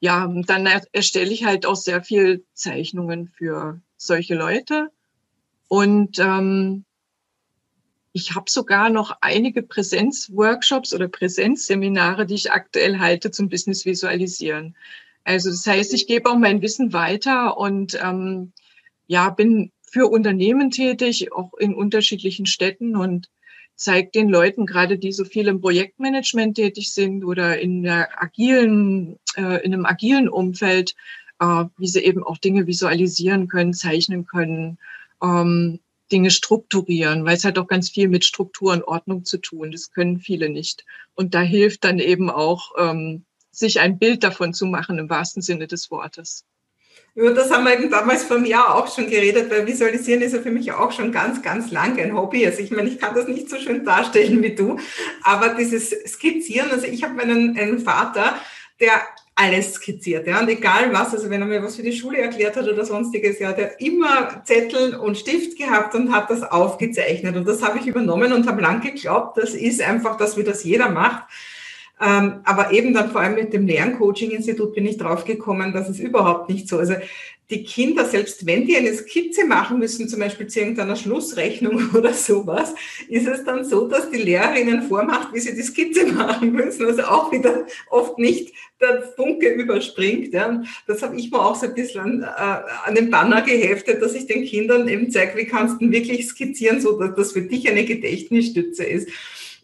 ja, 0.00 0.30
dann 0.46 0.68
erstelle 0.92 1.32
ich 1.32 1.44
halt 1.44 1.64
auch 1.64 1.76
sehr 1.76 2.02
viel 2.02 2.44
Zeichnungen 2.54 3.28
für 3.28 3.80
solche 3.96 4.34
Leute. 4.34 4.90
Und 5.68 6.18
ähm, 6.18 6.84
ich 8.12 8.34
habe 8.34 8.50
sogar 8.50 8.90
noch 8.90 9.16
einige 9.22 9.62
Präsenzworkshops 9.62 10.92
oder 10.92 11.08
Präsenzseminare, 11.08 12.26
die 12.26 12.34
ich 12.34 12.52
aktuell 12.52 12.98
halte 12.98 13.30
zum 13.30 13.48
Business 13.48 13.86
Visualisieren. 13.86 14.76
Also 15.24 15.50
das 15.50 15.66
heißt, 15.66 15.94
ich 15.94 16.06
gebe 16.06 16.28
auch 16.28 16.36
mein 16.36 16.60
Wissen 16.60 16.92
weiter 16.92 17.56
und 17.56 17.98
ähm, 18.02 18.52
ja, 19.06 19.30
bin 19.30 19.72
für 19.92 20.06
Unternehmen 20.06 20.70
tätig, 20.70 21.32
auch 21.32 21.52
in 21.58 21.74
unterschiedlichen 21.74 22.46
Städten 22.46 22.96
und 22.96 23.28
zeigt 23.76 24.14
den 24.14 24.30
Leuten, 24.30 24.64
gerade 24.64 24.98
die 24.98 25.12
so 25.12 25.24
viel 25.24 25.48
im 25.48 25.60
Projektmanagement 25.60 26.56
tätig 26.56 26.94
sind 26.94 27.24
oder 27.24 27.60
in 27.60 27.82
der 27.82 28.22
agilen, 28.22 29.18
äh, 29.36 29.62
in 29.64 29.74
einem 29.74 29.84
agilen 29.84 30.30
Umfeld, 30.30 30.94
äh, 31.40 31.64
wie 31.76 31.86
sie 31.86 32.00
eben 32.00 32.24
auch 32.24 32.38
Dinge 32.38 32.66
visualisieren 32.66 33.48
können, 33.48 33.74
zeichnen 33.74 34.24
können, 34.24 34.78
ähm, 35.22 35.80
Dinge 36.10 36.30
strukturieren, 36.30 37.26
weil 37.26 37.36
es 37.36 37.44
hat 37.44 37.58
auch 37.58 37.66
ganz 37.66 37.90
viel 37.90 38.08
mit 38.08 38.24
Struktur 38.24 38.72
und 38.72 38.84
Ordnung 38.84 39.24
zu 39.26 39.38
tun. 39.38 39.72
Das 39.72 39.90
können 39.90 40.20
viele 40.20 40.48
nicht. 40.48 40.86
Und 41.14 41.34
da 41.34 41.42
hilft 41.42 41.84
dann 41.84 41.98
eben 41.98 42.30
auch, 42.30 42.72
ähm, 42.78 43.24
sich 43.50 43.80
ein 43.80 43.98
Bild 43.98 44.24
davon 44.24 44.54
zu 44.54 44.64
machen, 44.64 44.98
im 44.98 45.10
wahrsten 45.10 45.42
Sinne 45.42 45.66
des 45.66 45.90
Wortes. 45.90 46.46
Über 47.14 47.32
das 47.32 47.50
haben 47.50 47.64
wir 47.64 47.74
eben 47.78 47.90
damals 47.90 48.24
vor 48.24 48.36
einem 48.36 48.46
Jahr 48.46 48.74
auch 48.74 48.92
schon 48.92 49.06
geredet, 49.06 49.50
weil 49.50 49.66
Visualisieren 49.66 50.22
ist 50.22 50.32
ja 50.32 50.40
für 50.40 50.50
mich 50.50 50.72
auch 50.72 50.92
schon 50.92 51.12
ganz, 51.12 51.42
ganz 51.42 51.70
lange 51.70 52.02
ein 52.02 52.16
Hobby. 52.16 52.46
Also 52.46 52.60
ich 52.60 52.70
meine, 52.70 52.88
ich 52.88 52.98
kann 52.98 53.14
das 53.14 53.28
nicht 53.28 53.50
so 53.50 53.58
schön 53.58 53.84
darstellen 53.84 54.42
wie 54.42 54.54
du, 54.54 54.78
aber 55.22 55.50
dieses 55.50 55.90
Skizzieren, 55.90 56.70
also 56.70 56.86
ich 56.86 57.04
habe 57.04 57.14
meinen 57.14 57.58
einen 57.58 57.80
Vater, 57.80 58.36
der 58.80 59.02
alles 59.34 59.74
skizziert, 59.74 60.26
ja, 60.26 60.40
und 60.40 60.48
egal 60.48 60.92
was, 60.92 61.14
also 61.14 61.30
wenn 61.30 61.40
er 61.40 61.46
mir 61.46 61.62
was 61.62 61.76
für 61.76 61.82
die 61.82 61.92
Schule 61.92 62.18
erklärt 62.18 62.56
hat 62.56 62.68
oder 62.68 62.84
sonstiges, 62.84 63.38
ja, 63.38 63.52
der 63.52 63.70
hat 63.70 63.80
immer 63.80 64.42
Zettel 64.44 64.94
und 64.94 65.16
Stift 65.16 65.56
gehabt 65.56 65.94
und 65.94 66.12
hat 66.12 66.30
das 66.30 66.42
aufgezeichnet 66.42 67.36
und 67.36 67.48
das 67.48 67.62
habe 67.62 67.78
ich 67.78 67.86
übernommen 67.86 68.32
und 68.32 68.46
habe 68.46 68.60
lang 68.60 68.82
geglaubt, 68.82 69.38
das 69.38 69.54
ist 69.54 69.80
einfach 69.80 70.16
das, 70.16 70.36
wie 70.36 70.44
das 70.44 70.64
jeder 70.64 70.90
macht. 70.90 71.24
Ähm, 72.02 72.40
aber 72.44 72.72
eben 72.72 72.92
dann 72.92 73.10
vor 73.10 73.20
allem 73.20 73.36
mit 73.36 73.52
dem 73.52 73.66
Lerncoaching-Institut 73.66 74.74
bin 74.74 74.86
ich 74.86 74.98
draufgekommen, 74.98 75.72
dass 75.72 75.88
es 75.88 76.00
überhaupt 76.00 76.48
nicht 76.48 76.68
so. 76.68 76.78
Also 76.78 76.94
die 77.48 77.62
Kinder, 77.62 78.06
selbst 78.06 78.46
wenn 78.46 78.66
die 78.66 78.76
eine 78.76 78.92
Skizze 78.92 79.44
machen 79.44 79.78
müssen, 79.78 80.08
zum 80.08 80.18
Beispiel 80.18 80.46
zu 80.46 80.60
irgendeiner 80.60 80.96
Schlussrechnung 80.96 81.90
oder 81.94 82.12
sowas, 82.12 82.74
ist 83.08 83.28
es 83.28 83.44
dann 83.44 83.64
so, 83.64 83.86
dass 83.86 84.10
die 84.10 84.22
Lehrerinnen 84.22 84.82
vormacht, 84.82 85.32
wie 85.32 85.40
sie 85.40 85.54
die 85.54 85.62
Skizze 85.62 86.06
machen 86.12 86.52
müssen. 86.52 86.86
Also 86.86 87.02
auch 87.02 87.30
wieder 87.30 87.66
oft 87.90 88.18
nicht 88.18 88.52
der 88.80 89.02
Funke 89.14 89.50
überspringt. 89.50 90.32
Ja. 90.34 90.62
Das 90.88 91.02
habe 91.02 91.16
ich 91.16 91.30
mir 91.30 91.38
auch 91.38 91.54
so 91.54 91.66
ein 91.66 91.74
bisschen 91.74 92.00
an, 92.00 92.22
äh, 92.22 92.88
an 92.88 92.94
den 92.96 93.10
Banner 93.10 93.42
geheftet, 93.42 94.02
dass 94.02 94.14
ich 94.14 94.26
den 94.26 94.44
Kindern 94.44 94.88
eben 94.88 95.10
zeige, 95.10 95.38
wie 95.38 95.46
kannst 95.46 95.80
du 95.80 95.90
wirklich 95.90 96.26
skizzieren, 96.26 96.80
so 96.80 96.98
dass 96.98 97.14
das 97.14 97.32
für 97.32 97.42
dich 97.42 97.70
eine 97.70 97.84
Gedächtnisstütze 97.84 98.82
ist. 98.82 99.08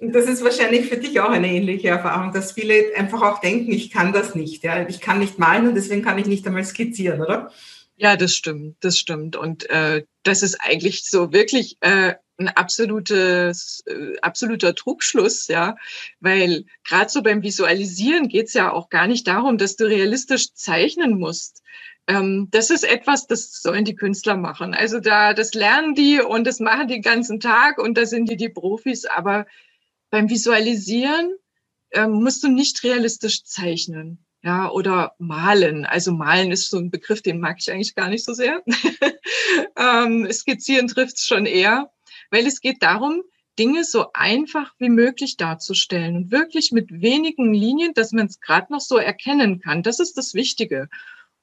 Das 0.00 0.26
ist 0.26 0.44
wahrscheinlich 0.44 0.86
für 0.86 0.96
dich 0.96 1.18
auch 1.20 1.30
eine 1.30 1.52
ähnliche 1.52 1.88
Erfahrung, 1.88 2.32
dass 2.32 2.52
viele 2.52 2.94
einfach 2.96 3.20
auch 3.22 3.40
denken, 3.40 3.72
ich 3.72 3.90
kann 3.90 4.12
das 4.12 4.34
nicht. 4.34 4.62
Ja? 4.62 4.86
Ich 4.88 5.00
kann 5.00 5.18
nicht 5.18 5.38
malen 5.38 5.68
und 5.68 5.74
deswegen 5.74 6.02
kann 6.02 6.18
ich 6.18 6.26
nicht 6.26 6.46
einmal 6.46 6.64
skizzieren, 6.64 7.20
oder? 7.20 7.50
Ja, 7.96 8.16
das 8.16 8.34
stimmt, 8.34 8.76
das 8.80 8.96
stimmt. 8.96 9.34
Und 9.34 9.68
äh, 9.70 10.04
das 10.22 10.42
ist 10.42 10.58
eigentlich 10.60 11.04
so 11.08 11.32
wirklich 11.32 11.78
äh, 11.80 12.14
ein 12.38 12.48
absolutes, 12.48 13.82
äh, 13.86 14.16
absoluter 14.22 14.76
Trugschluss, 14.76 15.48
ja, 15.48 15.74
weil 16.20 16.64
gerade 16.84 17.10
so 17.10 17.22
beim 17.22 17.42
Visualisieren 17.42 18.28
geht's 18.28 18.54
ja 18.54 18.72
auch 18.72 18.90
gar 18.90 19.08
nicht 19.08 19.26
darum, 19.26 19.58
dass 19.58 19.74
du 19.74 19.84
realistisch 19.84 20.54
zeichnen 20.54 21.18
musst. 21.18 21.62
Ähm, 22.06 22.46
das 22.52 22.70
ist 22.70 22.84
etwas, 22.84 23.26
das 23.26 23.60
sollen 23.60 23.84
die 23.84 23.96
Künstler 23.96 24.36
machen. 24.36 24.74
Also 24.74 25.00
da, 25.00 25.34
das 25.34 25.54
lernen 25.54 25.96
die 25.96 26.20
und 26.20 26.46
das 26.46 26.60
machen 26.60 26.86
die 26.86 26.94
den 26.94 27.02
ganzen 27.02 27.40
Tag 27.40 27.78
und 27.78 27.98
da 27.98 28.06
sind 28.06 28.30
die 28.30 28.36
die 28.36 28.48
Profis. 28.48 29.06
Aber 29.06 29.46
beim 30.10 30.28
Visualisieren 30.28 31.34
ähm, 31.92 32.22
musst 32.22 32.42
du 32.42 32.48
nicht 32.48 32.82
realistisch 32.84 33.44
zeichnen 33.44 34.24
ja, 34.42 34.70
oder 34.70 35.14
malen. 35.18 35.84
Also 35.84 36.12
malen 36.12 36.52
ist 36.52 36.70
so 36.70 36.78
ein 36.78 36.90
Begriff, 36.90 37.22
den 37.22 37.40
mag 37.40 37.56
ich 37.60 37.70
eigentlich 37.70 37.94
gar 37.94 38.08
nicht 38.08 38.24
so 38.24 38.32
sehr. 38.32 38.62
ähm, 39.76 40.30
skizzieren 40.30 40.88
trifft 40.88 41.16
es 41.16 41.26
schon 41.26 41.46
eher, 41.46 41.90
weil 42.30 42.46
es 42.46 42.60
geht 42.60 42.82
darum, 42.82 43.22
Dinge 43.58 43.82
so 43.82 44.12
einfach 44.14 44.72
wie 44.78 44.88
möglich 44.88 45.36
darzustellen 45.36 46.16
und 46.16 46.30
wirklich 46.30 46.70
mit 46.70 46.90
wenigen 46.92 47.52
Linien, 47.52 47.92
dass 47.92 48.12
man 48.12 48.26
es 48.26 48.40
gerade 48.40 48.72
noch 48.72 48.80
so 48.80 48.98
erkennen 48.98 49.60
kann. 49.60 49.82
Das 49.82 49.98
ist 49.98 50.16
das 50.16 50.34
Wichtige. 50.34 50.88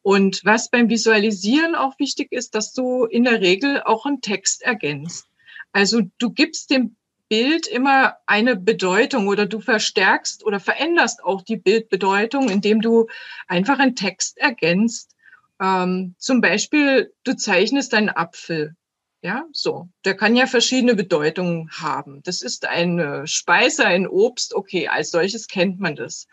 Und 0.01 0.41
was 0.45 0.69
beim 0.69 0.89
Visualisieren 0.89 1.75
auch 1.75 1.99
wichtig 1.99 2.31
ist, 2.31 2.55
dass 2.55 2.71
du 2.71 3.05
in 3.05 3.25
der 3.25 3.41
Regel 3.41 3.81
auch 3.83 4.05
einen 4.05 4.21
Text 4.21 4.61
ergänzt. 4.61 5.25
Also 5.73 6.03
du 6.19 6.29
gibst 6.29 6.69
dem 6.69 6.95
Bild 7.29 7.67
immer 7.67 8.17
eine 8.25 8.55
Bedeutung 8.55 9.27
oder 9.27 9.45
du 9.45 9.59
verstärkst 9.59 10.45
oder 10.45 10.59
veränderst 10.59 11.23
auch 11.23 11.41
die 11.41 11.57
Bildbedeutung, 11.57 12.49
indem 12.49 12.81
du 12.81 13.07
einfach 13.47 13.79
einen 13.79 13.95
Text 13.95 14.37
ergänzt. 14.37 15.15
Ähm, 15.59 16.15
zum 16.17 16.41
Beispiel, 16.41 17.13
du 17.23 17.35
zeichnest 17.35 17.93
einen 17.93 18.09
Apfel. 18.09 18.75
Ja, 19.21 19.45
so. 19.51 19.89
Der 20.03 20.15
kann 20.15 20.35
ja 20.35 20.45
verschiedene 20.45 20.93
Bedeutungen 20.93 21.71
haben. 21.71 22.21
Das 22.23 22.43
ist 22.43 22.67
eine 22.67 23.25
Speise, 23.25 23.85
ein 23.85 24.07
Obst. 24.07 24.53
Okay, 24.53 24.87
als 24.87 25.09
solches 25.09 25.47
kennt 25.47 25.79
man 25.79 25.95
das. 25.95 26.27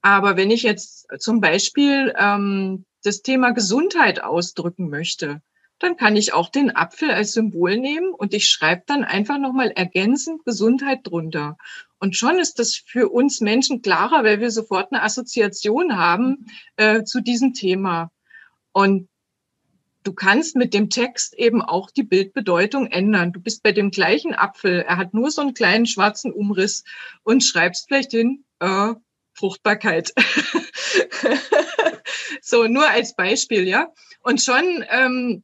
Aber 0.00 0.36
wenn 0.36 0.50
ich 0.50 0.62
jetzt 0.62 1.06
zum 1.18 1.40
Beispiel 1.40 2.14
ähm, 2.16 2.86
das 3.04 3.20
Thema 3.22 3.50
Gesundheit 3.50 4.22
ausdrücken 4.22 4.88
möchte, 4.88 5.42
dann 5.82 5.96
kann 5.96 6.16
ich 6.16 6.32
auch 6.32 6.48
den 6.48 6.74
Apfel 6.74 7.10
als 7.10 7.32
Symbol 7.32 7.76
nehmen 7.76 8.12
und 8.12 8.34
ich 8.34 8.48
schreibe 8.48 8.82
dann 8.86 9.04
einfach 9.04 9.38
nochmal 9.38 9.70
ergänzend 9.70 10.44
Gesundheit 10.44 11.00
drunter. 11.04 11.56
Und 11.98 12.16
schon 12.16 12.38
ist 12.38 12.58
das 12.58 12.74
für 12.76 13.08
uns 13.08 13.40
Menschen 13.40 13.82
klarer, 13.82 14.24
weil 14.24 14.40
wir 14.40 14.50
sofort 14.50 14.92
eine 14.92 15.02
Assoziation 15.02 15.96
haben 15.96 16.46
äh, 16.76 17.04
zu 17.04 17.20
diesem 17.20 17.54
Thema. 17.54 18.10
Und 18.72 19.08
du 20.02 20.12
kannst 20.12 20.56
mit 20.56 20.74
dem 20.74 20.90
Text 20.90 21.34
eben 21.34 21.62
auch 21.62 21.90
die 21.90 22.02
Bildbedeutung 22.02 22.86
ändern. 22.86 23.32
Du 23.32 23.40
bist 23.40 23.62
bei 23.62 23.72
dem 23.72 23.90
gleichen 23.90 24.34
Apfel, 24.34 24.80
er 24.80 24.96
hat 24.96 25.14
nur 25.14 25.30
so 25.30 25.42
einen 25.42 25.54
kleinen 25.54 25.86
schwarzen 25.86 26.32
Umriss 26.32 26.84
und 27.22 27.44
schreibst 27.44 27.86
vielleicht 27.88 28.10
hin, 28.10 28.44
äh, 28.60 28.94
Fruchtbarkeit. 29.34 30.12
so, 32.42 32.66
nur 32.66 32.88
als 32.88 33.14
Beispiel, 33.14 33.66
ja. 33.66 33.88
Und 34.22 34.42
schon 34.42 34.84
ähm, 34.90 35.42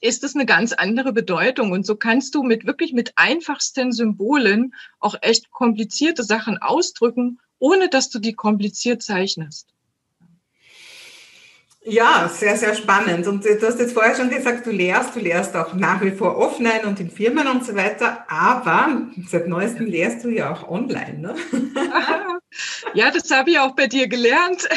ist 0.00 0.24
es 0.24 0.34
eine 0.34 0.46
ganz 0.46 0.72
andere 0.72 1.12
Bedeutung. 1.12 1.72
Und 1.72 1.86
so 1.86 1.96
kannst 1.96 2.34
du 2.34 2.42
mit 2.42 2.66
wirklich 2.66 2.92
mit 2.92 3.12
einfachsten 3.16 3.92
Symbolen 3.92 4.74
auch 5.00 5.14
echt 5.20 5.50
komplizierte 5.50 6.22
Sachen 6.22 6.58
ausdrücken, 6.58 7.40
ohne 7.58 7.88
dass 7.88 8.10
du 8.10 8.18
die 8.18 8.34
kompliziert 8.34 9.02
zeichnest. 9.02 9.68
Ja, 11.86 12.30
sehr, 12.32 12.56
sehr 12.56 12.74
spannend. 12.74 13.26
Und 13.26 13.44
du 13.44 13.60
hast 13.60 13.78
jetzt 13.78 13.92
vorher 13.92 14.16
schon 14.16 14.30
gesagt, 14.30 14.66
du 14.66 14.70
lehrst, 14.70 15.14
du 15.14 15.20
lehrst 15.20 15.54
auch 15.54 15.74
nach 15.74 16.00
wie 16.00 16.12
vor 16.12 16.38
offline 16.38 16.86
und 16.86 16.98
in 16.98 17.10
Firmen 17.10 17.46
und 17.46 17.64
so 17.64 17.74
weiter, 17.74 18.24
aber 18.26 19.02
seit 19.28 19.48
neuestem 19.48 19.86
lehrst 19.86 20.24
du 20.24 20.30
ja 20.30 20.50
auch 20.50 20.66
online, 20.68 21.18
ne? 21.18 21.34
Ja, 22.94 23.10
das 23.10 23.30
habe 23.30 23.50
ich 23.50 23.58
auch 23.58 23.74
bei 23.74 23.88
dir 23.88 24.06
gelernt. 24.06 24.68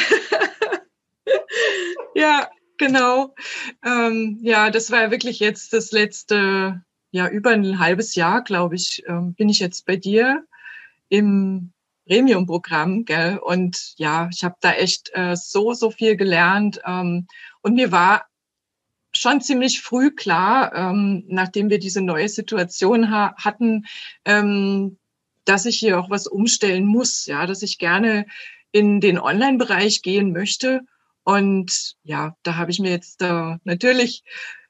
ja, 2.14 2.48
Genau. 2.78 3.34
Ähm, 3.84 4.38
ja, 4.40 4.70
das 4.70 4.90
war 4.90 5.10
wirklich 5.10 5.40
jetzt 5.40 5.72
das 5.72 5.90
letzte, 5.90 6.82
ja, 7.10 7.28
über 7.28 7.50
ein 7.50 7.80
halbes 7.80 8.14
Jahr, 8.14 8.42
glaube 8.42 8.76
ich, 8.76 9.02
ähm, 9.06 9.34
bin 9.34 9.48
ich 9.48 9.58
jetzt 9.58 9.84
bei 9.84 9.96
dir 9.96 10.44
im 11.08 11.72
Premium-Programm, 12.06 13.04
gell? 13.04 13.38
Und 13.38 13.94
ja, 13.96 14.28
ich 14.32 14.44
habe 14.44 14.56
da 14.60 14.72
echt 14.72 15.10
äh, 15.14 15.34
so, 15.36 15.74
so 15.74 15.90
viel 15.90 16.16
gelernt. 16.16 16.80
Ähm, 16.86 17.26
und 17.62 17.74
mir 17.74 17.90
war 17.90 18.26
schon 19.12 19.40
ziemlich 19.40 19.80
früh 19.82 20.12
klar, 20.14 20.72
ähm, 20.74 21.24
nachdem 21.26 21.70
wir 21.70 21.80
diese 21.80 22.00
neue 22.00 22.28
Situation 22.28 23.10
ha 23.10 23.34
hatten, 23.36 23.86
ähm, 24.24 24.98
dass 25.44 25.66
ich 25.66 25.78
hier 25.78 25.98
auch 25.98 26.10
was 26.10 26.26
umstellen 26.28 26.86
muss, 26.86 27.26
ja, 27.26 27.46
dass 27.46 27.62
ich 27.62 27.78
gerne 27.78 28.26
in 28.70 29.00
den 29.00 29.18
Online-Bereich 29.18 30.02
gehen 30.02 30.32
möchte 30.32 30.82
und 31.28 31.94
ja, 32.04 32.34
da 32.42 32.56
habe 32.56 32.70
ich 32.70 32.78
mir 32.80 32.90
jetzt 32.90 33.20
äh, 33.20 33.56
natürlich 33.64 34.22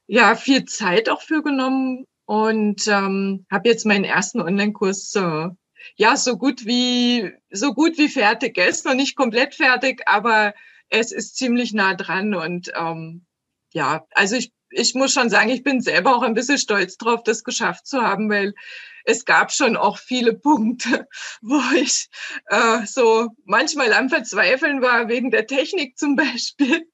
ja 0.09 0.35
viel 0.35 0.65
Zeit 0.65 1.09
auch 1.09 1.23
für 1.23 1.41
genommen 1.41 2.05
und 2.25 2.89
ähm, 2.89 3.47
habe 3.49 3.69
jetzt 3.69 3.87
meinen 3.87 4.03
ersten 4.03 4.41
Online-Kurs 4.41 5.15
äh, 5.15 5.51
ja 5.95 6.17
so 6.17 6.37
gut 6.37 6.67
wie 6.67 7.33
so 7.51 7.75
gut 7.75 7.97
wie 7.97 8.09
fertig. 8.09 8.59
Er 8.59 8.67
ist 8.67 8.85
noch 8.85 8.95
nicht 8.95 9.15
komplett 9.15 9.55
fertig, 9.55 10.03
aber 10.07 10.53
es 10.89 11.13
ist 11.13 11.37
ziemlich 11.37 11.75
nah 11.75 11.95
dran 11.95 12.35
und 12.35 12.73
ähm, 12.75 13.25
ja, 13.73 14.05
also 14.11 14.35
ich 14.35 14.51
ich 14.71 14.95
muss 14.95 15.13
schon 15.13 15.31
sagen, 15.31 15.51
ich 15.51 15.63
bin 15.63 15.81
selber 15.81 16.17
auch 16.17 16.23
ein 16.23 16.35
bisschen 16.35 16.59
stolz 16.59 16.97
drauf, 16.97 17.23
das 17.23 17.45
geschafft 17.45 17.87
zu 17.87 18.03
haben, 18.03 18.29
weil 18.31 18.55
es 19.05 19.25
gab 19.25 19.53
schon 19.53 19.77
auch 19.77 19.99
viele 19.99 20.35
Punkte, 20.35 21.09
wo 21.41 21.61
ich 21.77 22.09
äh, 22.47 22.85
so 22.87 23.29
manchmal 23.45 23.93
am 23.93 24.09
Verzweifeln 24.09 24.83
war, 24.83 25.09
wegen 25.09 25.31
der 25.31 25.47
Technik 25.47 25.99
zum 25.99 26.17
Beispiel. 26.17 26.89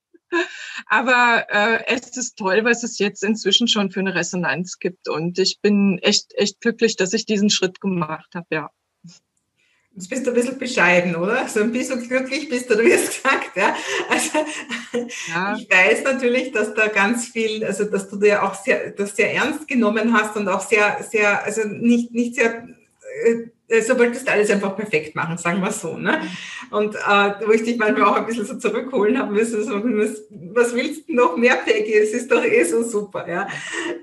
Aber 0.87 1.47
äh, 1.49 1.85
es 1.87 2.17
ist 2.17 2.37
toll, 2.37 2.65
was 2.65 2.83
es 2.83 2.99
jetzt 2.99 3.23
inzwischen 3.23 3.69
schon 3.69 3.91
für 3.91 4.01
eine 4.01 4.15
Resonanz 4.15 4.79
gibt. 4.79 5.09
Und 5.09 5.39
ich 5.39 5.61
bin 5.61 5.99
echt, 6.03 6.35
echt 6.35 6.61
glücklich, 6.61 6.97
dass 6.97 7.13
ich 7.13 7.27
diesen 7.27 7.51
Schritt 7.51 7.81
gemacht 7.81 8.35
habe, 8.35 8.47
ja. 8.51 8.71
Jetzt 9.97 10.11
bist 10.11 10.27
du 10.27 10.31
ein 10.31 10.35
bisschen 10.35 10.59
bescheiden, 10.59 11.15
oder? 11.15 11.47
So 11.47 11.61
ein 11.61 11.71
bisschen 11.71 12.07
glücklich 12.09 12.49
bist 12.49 12.69
du, 12.69 12.75
du 12.75 12.85
wirst 12.85 13.23
gesagt, 13.23 13.57
ja. 13.57 13.77
Also, 14.09 14.39
ja. 15.29 15.57
ich 15.59 15.71
weiß 15.71 16.03
natürlich, 16.03 16.51
dass 16.51 16.75
da 16.75 16.89
ganz 16.89 17.29
viel, 17.29 17.65
also, 17.65 17.85
dass 17.85 18.09
du 18.09 18.17
dir 18.17 18.43
auch 18.43 18.55
sehr, 18.55 18.91
das 18.91 19.15
sehr 19.15 19.33
ernst 19.33 19.69
genommen 19.69 20.13
hast 20.13 20.37
und 20.37 20.49
auch 20.49 20.61
sehr, 20.61 21.01
sehr, 21.09 21.45
also 21.45 21.63
nicht, 21.69 22.13
nicht 22.13 22.35
sehr, 22.35 22.67
äh, 23.75 23.83
so 23.83 23.99
wolltest 23.99 24.27
du 24.27 24.33
alles 24.33 24.51
einfach 24.51 24.77
perfekt 24.77 25.15
machen, 25.15 25.39
sagen 25.39 25.61
wir 25.61 25.71
so. 25.71 25.97
Ne? 25.97 26.21
Und 26.71 26.95
äh, 26.95 27.33
wo 27.47 27.53
ich 27.53 27.63
dich 27.63 27.77
manchmal 27.77 28.09
auch 28.09 28.17
ein 28.17 28.27
bisschen 28.27 28.47
so 28.47 28.57
zurückholen 28.57 29.19
habe 29.19 29.33
müssen, 29.33 29.63
so, 29.65 29.83
was, 30.55 30.75
willst 30.75 31.09
du 31.09 31.15
noch 31.15 31.37
mehr, 31.37 31.57
Peggy? 31.57 31.95
Es 31.95 32.13
ist 32.13 32.31
doch 32.31 32.43
eh 32.43 32.65
so 32.65 32.83
super. 32.83 33.29
Ja? 33.29 33.47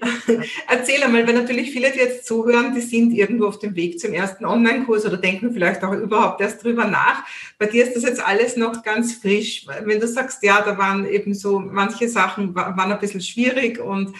Erzähl 0.68 1.04
einmal, 1.04 1.25
weil 1.25 1.34
natürlich 1.34 1.72
viele, 1.72 1.92
die 1.92 2.00
jetzt 2.00 2.25
zuhören, 2.25 2.74
die 2.75 2.82
sind 2.82 3.13
irgendwo 3.13 3.48
auf 3.48 3.60
dem 3.60 3.75
Weg 3.75 4.00
zum 4.00 4.13
ersten 4.13 4.46
Online-Kurs 4.46 5.06
oder 5.06 5.18
denken 5.18 5.54
vielleicht 5.54 5.84
auch 5.84 5.94
überhaupt 5.94 6.42
erst 6.42 6.63
drüber 6.63 6.86
nach. 6.86 7.24
Bei 7.58 7.66
dir 7.66 7.86
ist 7.86 7.96
das 7.96 8.04
jetzt 8.04 8.25
alles 8.25 8.58
noch 8.58 8.84
ganz 8.84 9.16
frisch. 9.16 9.66
Wenn 9.84 10.00
du 10.00 10.08
sagst, 10.08 10.44
ja, 10.44 10.62
da 10.62 10.78
waren 10.78 11.06
eben 11.06 11.34
so 11.34 11.60
manche 11.60 12.10
Sachen 12.10 12.56
waren 12.56 12.92
ein 12.92 13.00
bisschen 13.00 13.22
schwierig 13.22 13.80
und 13.80 14.10
äh, 14.10 14.12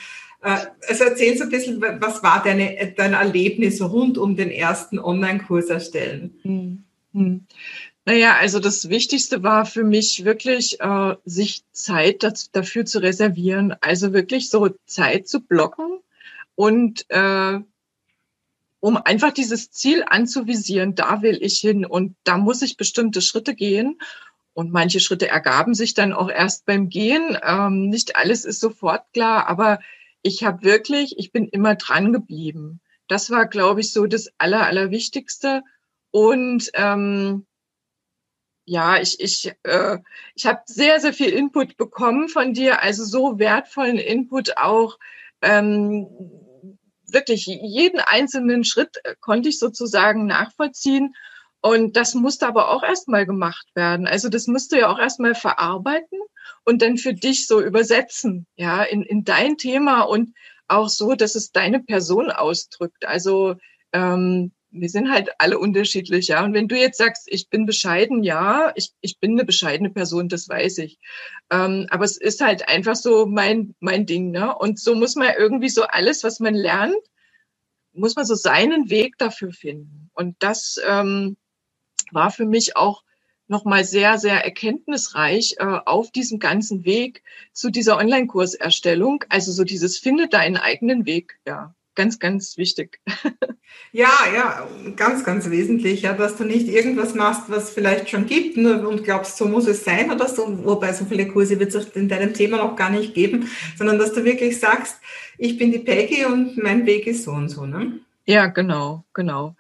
also 0.41 1.03
erzähl 1.03 1.38
so 1.38 1.43
ein 1.43 1.50
bisschen, 1.50 1.81
was 1.81 2.24
war 2.24 2.43
deine, 2.43 2.93
dein 2.98 3.13
Erlebnis 3.13 3.81
rund 3.81 4.17
um 4.17 4.36
den 4.36 4.50
ersten 4.50 5.00
Online-Kurs 5.00 5.67
erstellen? 5.67 6.39
Hm. 6.41 6.83
Hm. 7.13 7.45
Naja, 8.05 8.36
also 8.39 8.60
das 8.60 8.89
Wichtigste 8.89 9.43
war 9.43 9.65
für 9.65 9.83
mich 9.83 10.25
wirklich, 10.25 10.79
äh, 10.81 11.15
sich 11.24 11.63
Zeit 11.71 12.24
das, 12.24 12.51
dafür 12.51 12.86
zu 12.86 13.00
reservieren. 13.00 13.75
Also 13.81 14.13
wirklich 14.13 14.50
so 14.50 14.69
Zeit 14.86 15.27
zu 15.27 15.41
blocken 15.41 16.00
und 16.55 17.05
äh, 17.10 17.60
um 18.79 18.98
einfach 18.98 19.31
dieses 19.31 19.69
Ziel 19.69 20.03
anzuvisieren, 20.07 20.95
da 20.95 21.21
will 21.21 21.38
ich 21.41 21.60
hin 21.60 21.86
und 21.86 22.15
da 22.24 22.38
muss 22.38 22.63
ich 22.63 22.77
bestimmte 22.77 23.21
Schritte 23.21 23.53
gehen. 23.53 24.00
Und 24.53 24.74
manche 24.74 25.00
Schritte 25.00 25.29
ergaben 25.29 25.75
sich 25.75 25.93
dann 25.93 26.12
auch 26.12 26.29
erst 26.29 26.65
beim 26.65 26.89
Gehen. 26.89 27.38
Ähm, 27.41 27.89
nicht 27.89 28.17
alles 28.17 28.43
ist 28.43 28.60
sofort 28.60 29.03
klar, 29.13 29.48
aber 29.48 29.79
ich 30.21 30.43
habe 30.43 30.63
wirklich, 30.63 31.17
ich 31.17 31.31
bin 31.31 31.47
immer 31.47 31.75
dran 31.75 32.13
geblieben. 32.13 32.81
Das 33.07 33.29
war, 33.29 33.47
glaube 33.47 33.81
ich, 33.81 33.91
so 33.91 34.05
das 34.05 34.29
Aller, 34.37 34.65
Allerwichtigste. 34.65 35.63
Und 36.11 36.69
ähm, 36.73 37.45
ja, 38.65 39.01
ich, 39.01 39.19
ich, 39.19 39.51
äh, 39.63 39.97
ich 40.35 40.45
habe 40.45 40.61
sehr, 40.65 40.99
sehr 40.99 41.13
viel 41.13 41.29
Input 41.29 41.77
bekommen 41.77 42.29
von 42.29 42.53
dir, 42.53 42.81
also 42.81 43.03
so 43.03 43.39
wertvollen 43.39 43.97
Input 43.97 44.57
auch. 44.57 44.97
Ähm, 45.41 46.07
wirklich 47.07 47.47
jeden 47.47 47.99
einzelnen 47.99 48.63
Schritt 48.63 48.97
äh, 49.03 49.15
konnte 49.19 49.49
ich 49.49 49.59
sozusagen 49.59 50.25
nachvollziehen. 50.25 51.15
Und 51.62 51.96
das 51.96 52.15
musste 52.15 52.48
aber 52.48 52.70
auch 52.70 52.84
erstmal 52.84 53.25
gemacht 53.25 53.68
werden. 53.75 54.08
Also 54.08 54.30
das 54.30 54.48
musst 54.48 54.72
du 54.72 54.80
ja 54.80 54.89
auch 54.89 55.00
erstmal 55.00 55.36
verarbeiten 55.36 56.20
und 56.65 56.82
dann 56.82 56.98
für 56.98 57.13
dich 57.13 57.48
so 57.48 57.62
übersetzen, 57.62 58.48
ja, 58.56 58.84
in, 58.84 59.03
in 59.03 59.24
dein 59.24 59.58
Thema 59.58 60.01
und 60.01 60.34
auch 60.68 60.89
so, 60.89 61.13
dass 61.13 61.36
es 61.36 61.51
deine 61.51 61.80
Person 61.80 62.32
ausdrückt. 62.32 63.06
Also 63.06 63.56
ähm, 63.94 64.51
wir 64.72 64.89
sind 64.89 65.12
halt 65.12 65.30
alle 65.38 65.60
unterschiedlich, 65.60 66.30
ja. 66.30 66.44
Und 66.44 66.53
wenn 66.53 66.68
du 66.68 66.77
jetzt 66.77 66.98
sagst, 66.98 67.27
ich 67.27 67.50
bin 67.50 67.65
bescheiden, 67.65 68.24
ja, 68.24 68.72
ich, 68.75 68.91
ich 69.01 69.20
bin 69.20 69.32
eine 69.34 69.46
bescheidene 69.46 69.89
Person, 69.89 70.30
das 70.30 70.48
weiß 70.48 70.80
ich. 70.80 70.98
Ähm, 71.51 71.88
aber 71.89 72.06
es 72.06 72.18
ist 72.18 72.41
halt 72.41 72.70
einfach 72.70 72.96
so 72.96 73.25
mein, 73.25 73.75
mein 73.80 74.06
Ding, 74.06 74.32
ne? 74.32 74.56
Und 74.56 74.80
so 74.80 74.96
muss 74.96 75.15
man 75.15 75.27
irgendwie 75.38 75.70
so 75.70 75.84
alles, 75.84 76.24
was 76.24 76.39
man 76.39 76.56
lernt, 76.56 76.96
muss 77.94 78.15
man 78.15 78.25
so 78.25 78.36
seinen 78.36 78.89
Weg 78.89 79.18
dafür 79.18 79.51
finden. 79.51 80.10
Und 80.13 80.38
das 80.39 80.80
ähm, 80.88 81.36
war 82.13 82.32
für 82.32 82.46
mich 82.46 82.75
auch 82.75 83.03
nochmal 83.48 83.84
sehr, 83.84 84.18
sehr 84.18 84.44
erkenntnisreich 84.44 85.56
äh, 85.60 85.65
auf 85.86 86.12
diesem 86.12 86.39
ganzen 86.39 86.86
Weg 86.86 87.24
zu 87.53 87.70
dieser 87.70 87.98
Online-Kurserstellung. 87.98 89.25
Also 89.30 89.51
so 89.51 89.63
dieses 89.63 89.98
Finde 89.98 90.27
deinen 90.30 90.58
eigenen 90.58 91.06
Weg, 91.06 91.39
ja. 91.46 91.75
Ganz, 91.94 92.20
ganz 92.20 92.58
wichtig. 92.58 93.01
Ja, 93.94 94.10
ja, 94.34 94.68
ganz, 94.96 95.25
ganz 95.25 95.50
wesentlich, 95.50 96.03
ja, 96.03 96.13
dass 96.13 96.38
du 96.38 96.46
nicht 96.46 96.68
irgendwas 96.68 97.13
machst, 97.13 97.50
was 97.50 97.70
vielleicht 97.70 98.10
schon 98.10 98.25
gibt 98.25 98.56
ne, 98.56 98.88
und 98.88 99.03
glaubst, 99.03 99.36
so 99.36 99.46
muss 99.46 99.68
es 99.68 99.84
sein 99.84 100.12
oder 100.12 100.30
so, 100.30 100.65
wobei 100.65 100.94
so 100.94 101.03
viele 101.03 101.27
Kurse 101.27 101.60
wird 101.60 101.75
es 101.75 101.89
in 101.89 102.08
deinem 102.08 102.34
Thema 102.34 102.58
noch 102.58 102.77
gar 102.77 102.89
nicht 102.89 103.13
geben, 103.13 103.50
sondern 103.77 104.00
dass 104.00 104.13
du 104.13 104.24
wirklich 104.24 104.60
sagst, 104.60 105.01
ich 105.38 105.58
bin 105.58 105.74
die 105.74 105.80
Peggy 105.80 106.25
und 106.25 106.58
mein 106.62 106.86
Weg 106.86 107.06
ist 107.06 107.24
so 107.24 107.32
und 107.32 107.50
so, 107.50 107.65
ne? 107.65 108.00
Ja, 108.26 108.47
genau, 108.47 109.04
genau. 109.13 109.56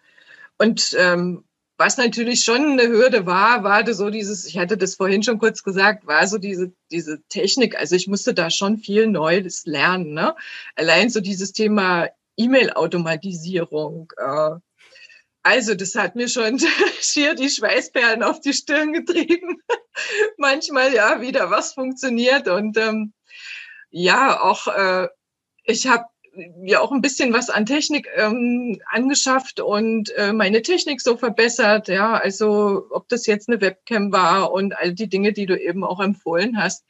Und 0.57 0.95
ähm, 0.97 1.43
was 1.81 1.97
natürlich 1.97 2.43
schon 2.43 2.73
eine 2.73 2.87
Hürde 2.87 3.25
war, 3.25 3.63
war 3.63 3.91
so 3.91 4.11
dieses, 4.11 4.45
ich 4.45 4.59
hatte 4.59 4.77
das 4.77 4.93
vorhin 4.93 5.23
schon 5.23 5.39
kurz 5.39 5.63
gesagt, 5.63 6.05
war 6.05 6.27
so 6.27 6.37
diese, 6.37 6.71
diese 6.91 7.23
Technik. 7.27 7.75
Also 7.75 7.95
ich 7.95 8.07
musste 8.07 8.35
da 8.35 8.51
schon 8.51 8.77
viel 8.77 9.07
Neues 9.07 9.65
lernen. 9.65 10.13
Ne? 10.13 10.35
Allein 10.75 11.09
so 11.09 11.21
dieses 11.21 11.53
Thema 11.53 12.07
E-Mail-Automatisierung. 12.37 14.13
Äh, 14.15 14.59
also 15.41 15.73
das 15.73 15.95
hat 15.95 16.15
mir 16.15 16.27
schon 16.27 16.59
schier 17.01 17.33
die 17.33 17.49
Schweißperlen 17.49 18.21
auf 18.21 18.41
die 18.41 18.53
Stirn 18.53 18.93
getrieben. 18.93 19.57
Manchmal 20.37 20.93
ja 20.93 21.19
wieder 21.19 21.49
was 21.49 21.73
funktioniert 21.73 22.47
und 22.47 22.77
ähm, 22.77 23.11
ja 23.89 24.39
auch 24.39 24.67
äh, 24.67 25.07
ich 25.63 25.87
habe 25.87 26.05
ja 26.63 26.79
auch 26.79 26.91
ein 26.91 27.01
bisschen 27.01 27.33
was 27.33 27.49
an 27.49 27.65
Technik 27.65 28.07
ähm, 28.15 28.81
angeschafft 28.89 29.59
und 29.59 30.11
äh, 30.15 30.33
meine 30.33 30.61
Technik 30.61 31.01
so 31.01 31.17
verbessert. 31.17 31.87
Ja, 31.87 32.13
also 32.13 32.85
ob 32.89 33.09
das 33.09 33.25
jetzt 33.25 33.49
eine 33.49 33.61
Webcam 33.61 34.11
war 34.11 34.51
und 34.51 34.77
all 34.77 34.93
die 34.93 35.09
Dinge, 35.09 35.33
die 35.33 35.45
du 35.45 35.59
eben 35.59 35.83
auch 35.83 35.99
empfohlen 35.99 36.57
hast. 36.57 36.85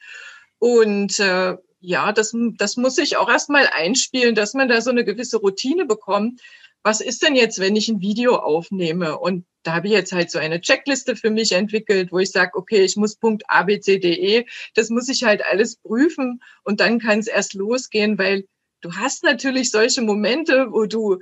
Und 0.58 1.18
äh, 1.18 1.56
ja, 1.80 2.12
das, 2.12 2.34
das 2.56 2.76
muss 2.76 2.98
ich 2.98 3.16
auch 3.16 3.28
erstmal 3.28 3.66
einspielen, 3.66 4.34
dass 4.36 4.54
man 4.54 4.68
da 4.68 4.80
so 4.80 4.90
eine 4.90 5.04
gewisse 5.04 5.38
Routine 5.38 5.84
bekommt. 5.84 6.40
Was 6.84 7.00
ist 7.00 7.22
denn 7.22 7.34
jetzt, 7.34 7.58
wenn 7.58 7.76
ich 7.76 7.88
ein 7.88 8.00
Video 8.00 8.36
aufnehme? 8.36 9.18
Und 9.18 9.44
da 9.64 9.74
habe 9.74 9.88
ich 9.88 9.92
jetzt 9.92 10.12
halt 10.12 10.30
so 10.30 10.38
eine 10.38 10.60
Checkliste 10.60 11.16
für 11.16 11.30
mich 11.30 11.52
entwickelt, 11.52 12.12
wo 12.12 12.18
ich 12.18 12.30
sage, 12.30 12.52
okay, 12.54 12.82
ich 12.82 12.96
muss 12.96 13.16
Punkt 13.16 13.44
A, 13.48 13.64
B, 13.64 13.80
C, 13.80 13.98
D, 13.98 14.12
E, 14.14 14.46
das 14.74 14.90
muss 14.90 15.08
ich 15.08 15.24
halt 15.24 15.44
alles 15.44 15.76
prüfen 15.76 16.42
und 16.62 16.80
dann 16.80 17.00
kann 17.00 17.18
es 17.18 17.26
erst 17.26 17.54
losgehen, 17.54 18.18
weil 18.18 18.44
du 18.82 18.92
hast 18.94 19.24
natürlich 19.24 19.70
solche 19.70 20.02
Momente, 20.02 20.66
wo 20.70 20.84
du 20.86 21.20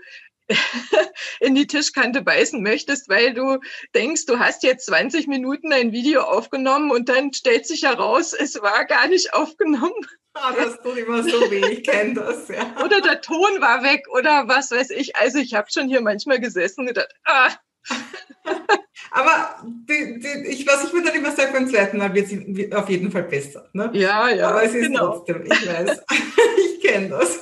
in 1.40 1.54
die 1.54 1.66
Tischkante 1.66 2.22
beißen 2.22 2.62
möchtest, 2.62 3.08
weil 3.08 3.34
du 3.34 3.60
denkst, 3.94 4.26
du 4.26 4.38
hast 4.38 4.62
jetzt 4.62 4.86
20 4.86 5.28
Minuten 5.28 5.72
ein 5.72 5.92
Video 5.92 6.22
aufgenommen 6.22 6.90
und 6.90 7.08
dann 7.08 7.32
stellt 7.32 7.66
sich 7.66 7.84
heraus, 7.84 8.32
es 8.32 8.60
war 8.60 8.84
gar 8.86 9.06
nicht 9.06 9.32
aufgenommen. 9.32 10.06
Ah, 10.34 10.52
das 10.52 10.80
tut 10.80 10.96
immer 10.96 11.22
so 11.22 11.50
weh, 11.50 11.64
ich 11.70 11.84
kenne 11.84 12.14
das, 12.14 12.48
ja. 12.48 12.76
Oder 12.84 13.00
der 13.00 13.20
Ton 13.20 13.60
war 13.60 13.82
weg 13.82 14.06
oder 14.12 14.48
was 14.48 14.70
weiß 14.70 14.90
ich. 14.90 15.16
Also 15.16 15.38
ich 15.38 15.54
habe 15.54 15.70
schon 15.70 15.88
hier 15.88 16.00
manchmal 16.00 16.40
gesessen 16.40 16.80
und 16.80 16.86
gedacht, 16.86 17.12
ah. 17.24 17.50
Aber 19.10 19.56
die, 19.64 20.20
die, 20.20 20.48
ich, 20.48 20.66
was 20.66 20.84
ich 20.84 20.92
mir 20.92 21.02
dann 21.02 21.14
immer 21.14 21.32
sage, 21.32 21.52
beim 21.52 21.68
zweiten 21.68 21.98
Mal 21.98 22.14
wird 22.14 22.28
sie 22.28 22.72
auf 22.72 22.88
jeden 22.88 23.10
Fall 23.10 23.24
besser. 23.24 23.68
Ne? 23.72 23.90
Ja, 23.92 24.28
ja. 24.28 24.50
Aber 24.50 24.62
es 24.62 24.74
ist 24.74 24.86
genau. 24.86 25.16
trotzdem, 25.16 25.44
ich 25.44 25.68
weiß, 25.68 26.00
ich 26.58 26.80
kenne 26.80 27.08
das. 27.10 27.40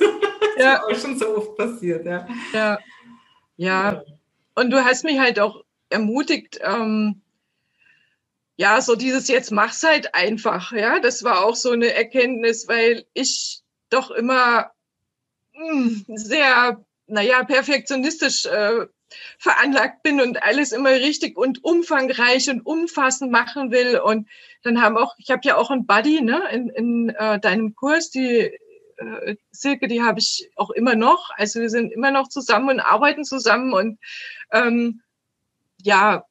Ja. 0.57 0.81
Das 0.87 0.97
ist 0.97 1.05
auch 1.05 1.07
schon 1.07 1.19
so 1.19 1.37
oft 1.37 1.57
passiert, 1.57 2.05
ja. 2.05 2.27
Ja. 2.53 2.79
Ja. 3.57 4.03
Und 4.55 4.71
du 4.71 4.83
hast 4.83 5.03
mich 5.03 5.19
halt 5.19 5.39
auch 5.39 5.63
ermutigt, 5.89 6.59
ähm, 6.61 7.21
ja, 8.57 8.81
so 8.81 8.95
dieses 8.95 9.27
jetzt 9.29 9.51
mach's 9.51 9.83
halt 9.83 10.13
einfach, 10.13 10.73
ja, 10.73 10.99
das 10.99 11.23
war 11.23 11.45
auch 11.45 11.55
so 11.55 11.71
eine 11.71 11.93
Erkenntnis, 11.93 12.67
weil 12.67 13.05
ich 13.13 13.61
doch 13.89 14.11
immer 14.11 14.71
mh, 15.53 15.71
hm, 15.71 16.05
sehr, 16.17 16.83
naja, 17.07 17.43
perfektionistisch 17.43 18.45
äh, 18.45 18.87
veranlagt 19.37 20.03
bin 20.03 20.21
und 20.21 20.43
alles 20.43 20.71
immer 20.71 20.91
richtig 20.91 21.37
und 21.37 21.63
umfangreich 21.63 22.49
und 22.49 22.65
umfassend 22.65 23.31
machen 23.31 23.71
will. 23.71 23.99
Und 23.99 24.27
dann 24.63 24.81
haben 24.81 24.97
auch, 24.97 25.15
ich 25.17 25.31
habe 25.31 25.41
ja 25.43 25.57
auch 25.57 25.71
ein 25.71 25.85
Buddy 25.85 26.21
ne, 26.21 26.41
in, 26.51 26.69
in 26.69 27.09
äh, 27.09 27.39
deinem 27.39 27.75
Kurs, 27.75 28.09
die 28.09 28.51
äh, 28.97 29.35
Silke, 29.51 29.87
die 29.87 30.01
habe 30.01 30.19
ich 30.19 30.49
auch 30.55 30.69
immer 30.69 30.95
noch. 30.95 31.29
Also 31.35 31.59
wir 31.61 31.69
sind 31.69 31.91
immer 31.91 32.11
noch 32.11 32.27
zusammen 32.27 32.69
und 32.69 32.79
arbeiten 32.79 33.23
zusammen 33.23 33.73
und 33.73 33.99
ähm, 34.51 35.01
ja, 35.81 36.25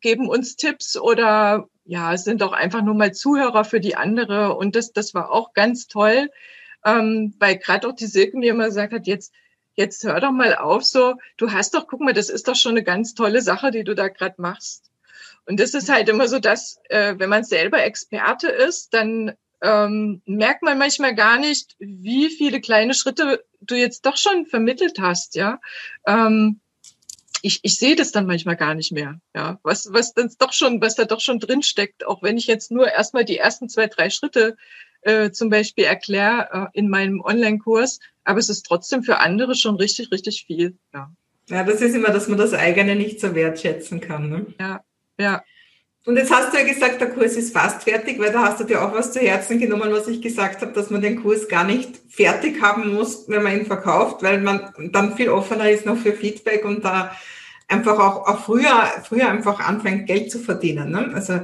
geben 0.00 0.28
uns 0.28 0.56
Tipps 0.56 0.96
oder 0.98 1.68
ja, 1.84 2.16
sind 2.16 2.42
auch 2.42 2.52
einfach 2.52 2.82
nur 2.82 2.94
mal 2.94 3.12
Zuhörer 3.12 3.64
für 3.64 3.80
die 3.80 3.96
andere. 3.96 4.56
Und 4.56 4.76
das, 4.76 4.92
das 4.92 5.14
war 5.14 5.30
auch 5.30 5.52
ganz 5.52 5.86
toll, 5.86 6.30
ähm, 6.84 7.34
weil 7.38 7.58
gerade 7.58 7.88
auch 7.88 7.94
die 7.94 8.06
Silke 8.06 8.38
mir 8.38 8.52
immer 8.52 8.66
gesagt 8.66 8.92
hat, 8.92 9.06
jetzt, 9.06 9.32
jetzt 9.74 10.04
hör 10.04 10.20
doch 10.20 10.32
mal 10.32 10.54
auf, 10.56 10.84
so, 10.84 11.14
du 11.36 11.52
hast 11.52 11.74
doch, 11.74 11.86
guck 11.86 12.00
mal, 12.00 12.12
das 12.12 12.28
ist 12.28 12.48
doch 12.48 12.56
schon 12.56 12.72
eine 12.72 12.84
ganz 12.84 13.14
tolle 13.14 13.42
Sache, 13.42 13.70
die 13.70 13.84
du 13.84 13.94
da 13.94 14.08
gerade 14.08 14.36
machst. 14.38 14.90
Und 15.46 15.60
das 15.60 15.74
ist 15.74 15.90
halt 15.90 16.08
immer 16.08 16.28
so, 16.28 16.38
dass, 16.38 16.80
äh, 16.88 17.14
wenn 17.18 17.28
man 17.28 17.44
selber 17.44 17.82
Experte 17.82 18.48
ist, 18.48 18.94
dann 18.94 19.34
ähm, 19.62 20.22
merkt 20.26 20.62
man 20.62 20.78
manchmal 20.78 21.14
gar 21.14 21.38
nicht, 21.38 21.74
wie 21.78 22.30
viele 22.30 22.60
kleine 22.60 22.94
Schritte 22.94 23.44
du 23.60 23.74
jetzt 23.74 24.06
doch 24.06 24.16
schon 24.16 24.46
vermittelt 24.46 24.98
hast, 24.98 25.34
ja. 25.34 25.60
Ähm, 26.06 26.60
ich, 27.42 27.60
ich 27.62 27.78
sehe 27.78 27.94
das 27.94 28.10
dann 28.10 28.26
manchmal 28.26 28.56
gar 28.56 28.74
nicht 28.74 28.92
mehr, 28.92 29.20
ja, 29.34 29.58
was, 29.62 29.92
was 29.92 30.14
dann 30.14 30.32
doch 30.38 30.54
schon, 30.54 30.80
was 30.80 30.94
da 30.94 31.04
doch 31.04 31.20
schon 31.20 31.40
drin 31.40 31.62
steckt, 31.62 32.06
auch 32.06 32.22
wenn 32.22 32.38
ich 32.38 32.46
jetzt 32.46 32.70
nur 32.70 32.90
erstmal 32.90 33.24
die 33.24 33.36
ersten 33.36 33.68
zwei, 33.68 33.86
drei 33.86 34.08
Schritte 34.08 34.56
äh, 35.04 35.30
zum 35.30 35.50
Beispiel 35.50 35.84
erkläre 35.84 36.70
äh, 36.74 36.78
in 36.78 36.88
meinem 36.88 37.20
Online-Kurs, 37.20 38.00
aber 38.24 38.38
es 38.38 38.48
ist 38.48 38.66
trotzdem 38.66 39.02
für 39.02 39.18
andere 39.18 39.54
schon 39.54 39.76
richtig, 39.76 40.10
richtig 40.10 40.44
viel, 40.46 40.76
ja. 40.92 41.10
Ja, 41.48 41.62
das 41.62 41.82
ist 41.82 41.94
immer, 41.94 42.08
dass 42.08 42.28
man 42.28 42.38
das 42.38 42.54
eigene 42.54 42.96
nicht 42.96 43.20
so 43.20 43.34
wertschätzen 43.34 44.00
kann. 44.00 44.30
Ne? 44.30 44.46
Ja, 44.58 44.80
ja. 45.18 45.42
Und 46.06 46.16
jetzt 46.16 46.30
hast 46.30 46.52
du 46.52 46.58
ja 46.58 46.64
gesagt, 46.64 47.00
der 47.00 47.10
Kurs 47.10 47.34
ist 47.34 47.54
fast 47.54 47.82
fertig, 47.82 48.18
weil 48.18 48.32
da 48.32 48.42
hast 48.42 48.60
du 48.60 48.64
dir 48.64 48.82
auch 48.82 48.92
was 48.92 49.12
zu 49.12 49.20
Herzen 49.20 49.58
genommen, 49.58 49.90
was 49.90 50.06
ich 50.08 50.20
gesagt 50.20 50.60
habe, 50.60 50.72
dass 50.72 50.90
man 50.90 51.00
den 51.00 51.22
Kurs 51.22 51.48
gar 51.48 51.64
nicht 51.64 51.98
fertig 52.08 52.60
haben 52.60 52.94
muss, 52.94 53.28
wenn 53.28 53.42
man 53.42 53.58
ihn 53.58 53.66
verkauft, 53.66 54.22
weil 54.22 54.40
man 54.40 54.72
dann 54.92 55.16
viel 55.16 55.30
offener 55.30 55.70
ist 55.70 55.86
noch 55.86 55.96
für 55.96 56.12
Feedback 56.12 56.64
und 56.64 56.84
da 56.84 57.14
einfach 57.68 57.98
auch, 57.98 58.26
auch 58.26 58.44
früher, 58.44 58.84
früher 59.02 59.28
einfach 59.28 59.60
anfängt, 59.60 60.06
Geld 60.06 60.30
zu 60.30 60.38
verdienen. 60.38 60.90
Ne? 60.90 61.10
Also 61.14 61.40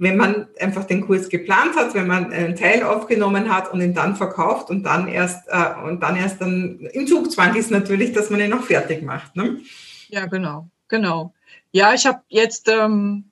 wenn 0.00 0.16
man 0.16 0.46
einfach 0.58 0.84
den 0.84 1.02
Kurs 1.02 1.28
geplant 1.28 1.76
hat, 1.76 1.92
wenn 1.92 2.06
man 2.06 2.32
einen 2.32 2.56
Teil 2.56 2.82
aufgenommen 2.82 3.54
hat 3.54 3.70
und 3.70 3.82
ihn 3.82 3.92
dann 3.92 4.16
verkauft 4.16 4.70
und 4.70 4.82
dann 4.82 5.06
erst 5.06 5.46
äh, 5.48 5.74
und 5.86 6.02
dann 6.02 6.16
erst 6.16 6.40
dann 6.40 6.88
im 6.92 7.06
Zugzwang 7.06 7.54
ist 7.54 7.70
natürlich, 7.70 8.12
dass 8.14 8.30
man 8.30 8.40
ihn 8.40 8.48
noch 8.48 8.64
fertig 8.64 9.02
macht. 9.02 9.36
Ne? 9.36 9.60
Ja, 10.08 10.24
genau, 10.24 10.70
genau. 10.88 11.34
Ja, 11.70 11.92
ich 11.92 12.06
habe 12.06 12.22
jetzt 12.28 12.66
ähm, 12.68 13.24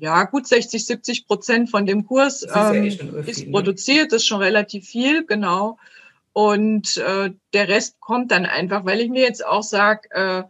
ja 0.00 0.24
gut 0.24 0.48
60, 0.48 0.84
70 0.84 1.28
Prozent 1.28 1.70
von 1.70 1.86
dem 1.86 2.04
Kurs 2.04 2.42
ist, 2.42 2.56
ähm, 2.56 2.56
ja 2.56 2.72
eh 2.74 2.90
viel, 2.90 3.24
ist, 3.28 3.44
ne? 3.44 3.52
produziert, 3.52 4.12
ist 4.12 4.26
schon 4.26 4.42
relativ 4.42 4.86
viel, 4.86 5.24
genau. 5.24 5.78
Und 6.32 6.96
äh, 6.96 7.30
der 7.52 7.68
Rest 7.68 8.00
kommt 8.00 8.32
dann 8.32 8.46
einfach, 8.46 8.84
weil 8.84 9.00
ich 9.00 9.10
mir 9.10 9.22
jetzt 9.22 9.46
auch 9.46 9.62
sage, 9.62 10.10
äh, 10.10 10.42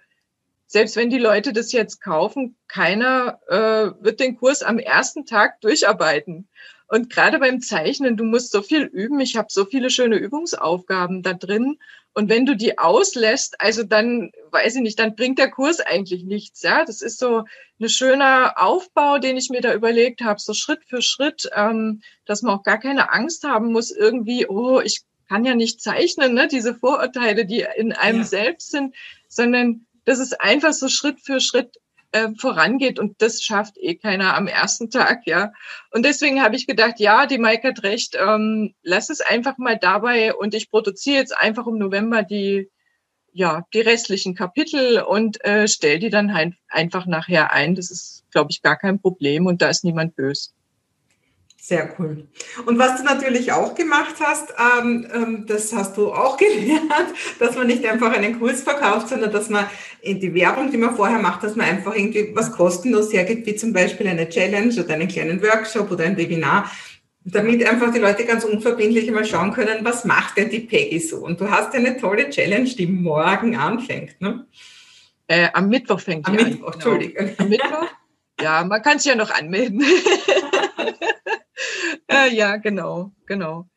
selbst 0.75 0.97
wenn 0.97 1.09
die 1.09 1.19
Leute 1.19 1.53
das 1.53 1.71
jetzt 1.71 2.01
kaufen, 2.01 2.57
keiner 2.67 3.39
äh, 3.47 4.05
wird 4.05 4.19
den 4.19 4.37
Kurs 4.37 4.65
am 4.65 4.81
ersten 4.81 5.25
Tag 5.25 5.61
durcharbeiten. 5.61 6.49
Und 6.89 7.11
gerade 7.11 7.39
beim 7.39 7.61
Zeichnen, 7.61 8.17
du 8.17 8.25
musst 8.25 8.51
so 8.51 8.61
viel 8.61 8.83
üben. 8.83 9.21
Ich 9.21 9.37
habe 9.37 9.47
so 9.51 9.67
viele 9.67 9.89
schöne 9.89 10.17
Übungsaufgaben 10.17 11.23
da 11.23 11.33
drin. 11.33 11.79
Und 12.13 12.29
wenn 12.29 12.45
du 12.45 12.57
die 12.57 12.77
auslässt, 12.77 13.55
also 13.61 13.85
dann, 13.85 14.33
weiß 14.51 14.75
ich 14.75 14.83
nicht, 14.83 14.99
dann 14.99 15.15
bringt 15.15 15.39
der 15.39 15.49
Kurs 15.49 15.79
eigentlich 15.79 16.25
nichts. 16.25 16.63
Ja, 16.63 16.85
das 16.85 17.03
ist 17.03 17.21
so 17.21 17.45
ein 17.81 17.89
schöner 17.89 18.55
Aufbau, 18.57 19.19
den 19.19 19.37
ich 19.37 19.51
mir 19.51 19.61
da 19.61 19.75
überlegt 19.75 20.23
habe, 20.23 20.41
so 20.41 20.55
Schritt 20.55 20.83
für 20.89 21.03
Schritt, 21.03 21.49
ähm, 21.55 22.03
dass 22.27 22.43
man 22.43 22.59
auch 22.59 22.65
gar 22.65 22.81
keine 22.81 23.13
Angst 23.13 23.45
haben 23.45 23.71
muss, 23.71 23.93
irgendwie, 23.93 24.49
oh, 24.49 24.81
ich 24.81 25.03
kann 25.29 25.45
ja 25.45 25.55
nicht 25.55 25.81
zeichnen, 25.81 26.35
ne? 26.35 26.49
diese 26.49 26.75
Vorurteile, 26.75 27.47
die 27.47 27.65
in 27.77 27.93
einem 27.93 28.19
ja. 28.19 28.25
selbst 28.25 28.73
sind, 28.73 28.93
sondern 29.29 29.87
dass 30.05 30.19
es 30.19 30.33
einfach 30.35 30.73
so 30.73 30.89
Schritt 30.89 31.21
für 31.21 31.41
Schritt 31.41 31.77
äh, 32.13 32.29
vorangeht 32.39 32.99
und 32.99 33.21
das 33.21 33.43
schafft 33.43 33.77
eh 33.79 33.97
keiner 33.97 34.37
am 34.37 34.47
ersten 34.47 34.91
Tag, 34.91 35.27
ja. 35.27 35.53
Und 35.91 36.05
deswegen 36.05 36.43
habe 36.43 36.57
ich 36.57 36.67
gedacht, 36.67 37.01
ja, 37.01 37.27
die 37.27 37.39
Maike 37.39 37.69
hat 37.69 37.83
recht, 37.83 38.17
ähm, 38.19 38.75
lass 38.83 39.11
es 39.11 39.21
einfach 39.21 39.59
mal 39.59 39.79
dabei 39.79 40.35
und 40.35 40.55
ich 40.55 40.71
produziere 40.71 41.19
jetzt 41.19 41.37
einfach 41.37 41.67
im 41.67 41.79
November 41.79 42.23
die 42.23 42.71
ja 43.35 43.67
die 43.75 43.81
restlichen 43.81 44.35
Kapitel 44.35 45.03
und 45.03 45.45
äh, 45.45 45.67
stell 45.69 45.99
die 45.99 46.11
dann 46.11 46.35
halt 46.35 46.55
einfach 46.69 47.07
nachher 47.07 47.53
ein. 47.53 47.75
Das 47.75 47.91
ist, 47.91 48.25
glaube 48.31 48.53
ich, 48.53 48.63
gar 48.63 48.79
kein 48.79 49.01
Problem 49.01 49.47
und 49.47 49.61
da 49.61 49.69
ist 49.69 49.85
niemand 49.85 50.17
böse. 50.17 50.51
Sehr 51.67 51.95
cool. 51.99 52.29
Und 52.67 52.79
was 52.79 52.99
du 52.99 53.05
natürlich 53.05 53.51
auch 53.51 53.75
gemacht 53.75 54.17
hast, 54.21 54.53
ähm, 54.83 55.07
ähm, 55.15 55.47
das 55.47 55.73
hast 55.73 55.97
du 55.97 56.13
auch 56.13 56.37
gelernt, 56.37 57.15
dass 57.39 57.57
man 57.57 57.69
nicht 57.69 57.87
einfach 57.87 58.13
einen 58.13 58.39
Kurs 58.39 58.61
verkauft, 58.61 59.09
sondern 59.09 59.33
dass 59.33 59.49
man 59.49 59.65
in 60.03 60.21
die 60.21 60.35
Werbung, 60.35 60.71
die 60.71 60.77
man 60.77 60.95
vorher 60.95 61.19
macht, 61.21 61.43
dass 61.43 61.57
man 61.57 61.67
einfach 61.67 61.97
irgendwie 61.97 62.33
was 62.35 62.53
kostenlos 62.53 63.15
hergibt, 63.15 63.47
wie 63.47 63.57
zum 63.57 63.73
Beispiel 63.73 64.07
eine 64.09 64.29
Challenge 64.29 64.75
oder 64.79 64.93
einen 64.93 65.09
kleinen 65.09 65.41
Workshop 65.43 65.91
oder 65.91 66.05
ein 66.05 66.19
Webinar, 66.19 66.71
damit 67.25 67.67
einfach 67.67 67.91
die 67.95 67.99
Leute 67.99 68.27
ganz 68.27 68.45
unverbindlich 68.45 69.11
mal 69.11 69.25
schauen 69.25 69.55
können, 69.55 69.83
was 69.87 70.05
macht 70.05 70.37
denn 70.37 70.51
die 70.51 70.61
Peggy 70.61 70.99
so? 70.99 71.25
Und 71.25 71.41
du 71.41 71.51
hast 71.51 71.75
eine 71.75 71.97
tolle 71.97 72.29
Challenge, 72.29 72.69
die 72.69 72.87
morgen 72.87 73.57
anfängt. 73.57 74.21
Ne? 74.21 74.47
Äh, 75.29 75.49
am 75.55 75.71
Mittwoch 75.71 76.01
fängt 76.01 76.27
am 76.27 76.37
die 76.37 76.45
Mittwoch, 76.45 76.67
an. 76.67 76.75
Entschuldigung. 76.75 77.31
Am 77.39 77.49
Mittwoch? 77.49 77.87
Ja, 78.39 78.65
man 78.65 78.83
kann 78.83 78.99
sich 78.99 79.11
ja 79.11 79.17
noch 79.17 79.31
anmelden. 79.31 79.83
äh, 82.09 82.35
ja, 82.35 82.57
genau, 82.57 83.13
genau. 83.27 83.69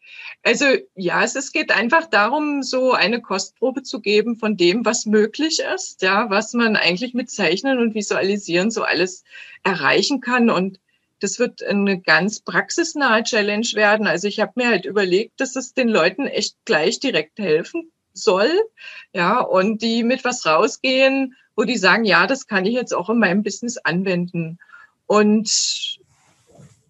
Also 0.43 0.65
ja, 0.95 1.23
es, 1.23 1.35
es 1.35 1.51
geht 1.51 1.71
einfach 1.71 2.05
darum, 2.07 2.63
so 2.63 2.93
eine 2.93 3.21
Kostprobe 3.21 3.83
zu 3.83 3.99
geben 3.99 4.37
von 4.37 4.57
dem, 4.57 4.85
was 4.85 5.05
möglich 5.05 5.59
ist, 5.75 6.01
ja, 6.01 6.29
was 6.29 6.53
man 6.53 6.75
eigentlich 6.75 7.13
mit 7.13 7.29
Zeichnen 7.29 7.79
und 7.79 7.95
Visualisieren 7.95 8.71
so 8.71 8.83
alles 8.83 9.23
erreichen 9.63 10.21
kann. 10.21 10.49
Und 10.49 10.79
das 11.19 11.39
wird 11.39 11.63
eine 11.63 11.99
ganz 11.99 12.39
praxisnahe 12.39 13.23
Challenge 13.23 13.67
werden. 13.73 14.07
Also 14.07 14.27
ich 14.27 14.39
habe 14.39 14.53
mir 14.55 14.67
halt 14.67 14.85
überlegt, 14.85 15.41
dass 15.41 15.55
es 15.55 15.73
den 15.73 15.89
Leuten 15.89 16.27
echt 16.27 16.55
gleich 16.65 16.99
direkt 16.99 17.39
helfen 17.39 17.91
soll, 18.13 18.51
ja, 19.13 19.39
und 19.39 19.81
die 19.81 20.03
mit 20.03 20.23
was 20.23 20.45
rausgehen, 20.45 21.35
wo 21.55 21.63
die 21.63 21.77
sagen, 21.77 22.03
ja, 22.03 22.27
das 22.27 22.47
kann 22.47 22.65
ich 22.65 22.73
jetzt 22.73 22.93
auch 22.93 23.09
in 23.09 23.19
meinem 23.19 23.43
Business 23.43 23.77
anwenden. 23.77 24.59
Und 25.05 25.96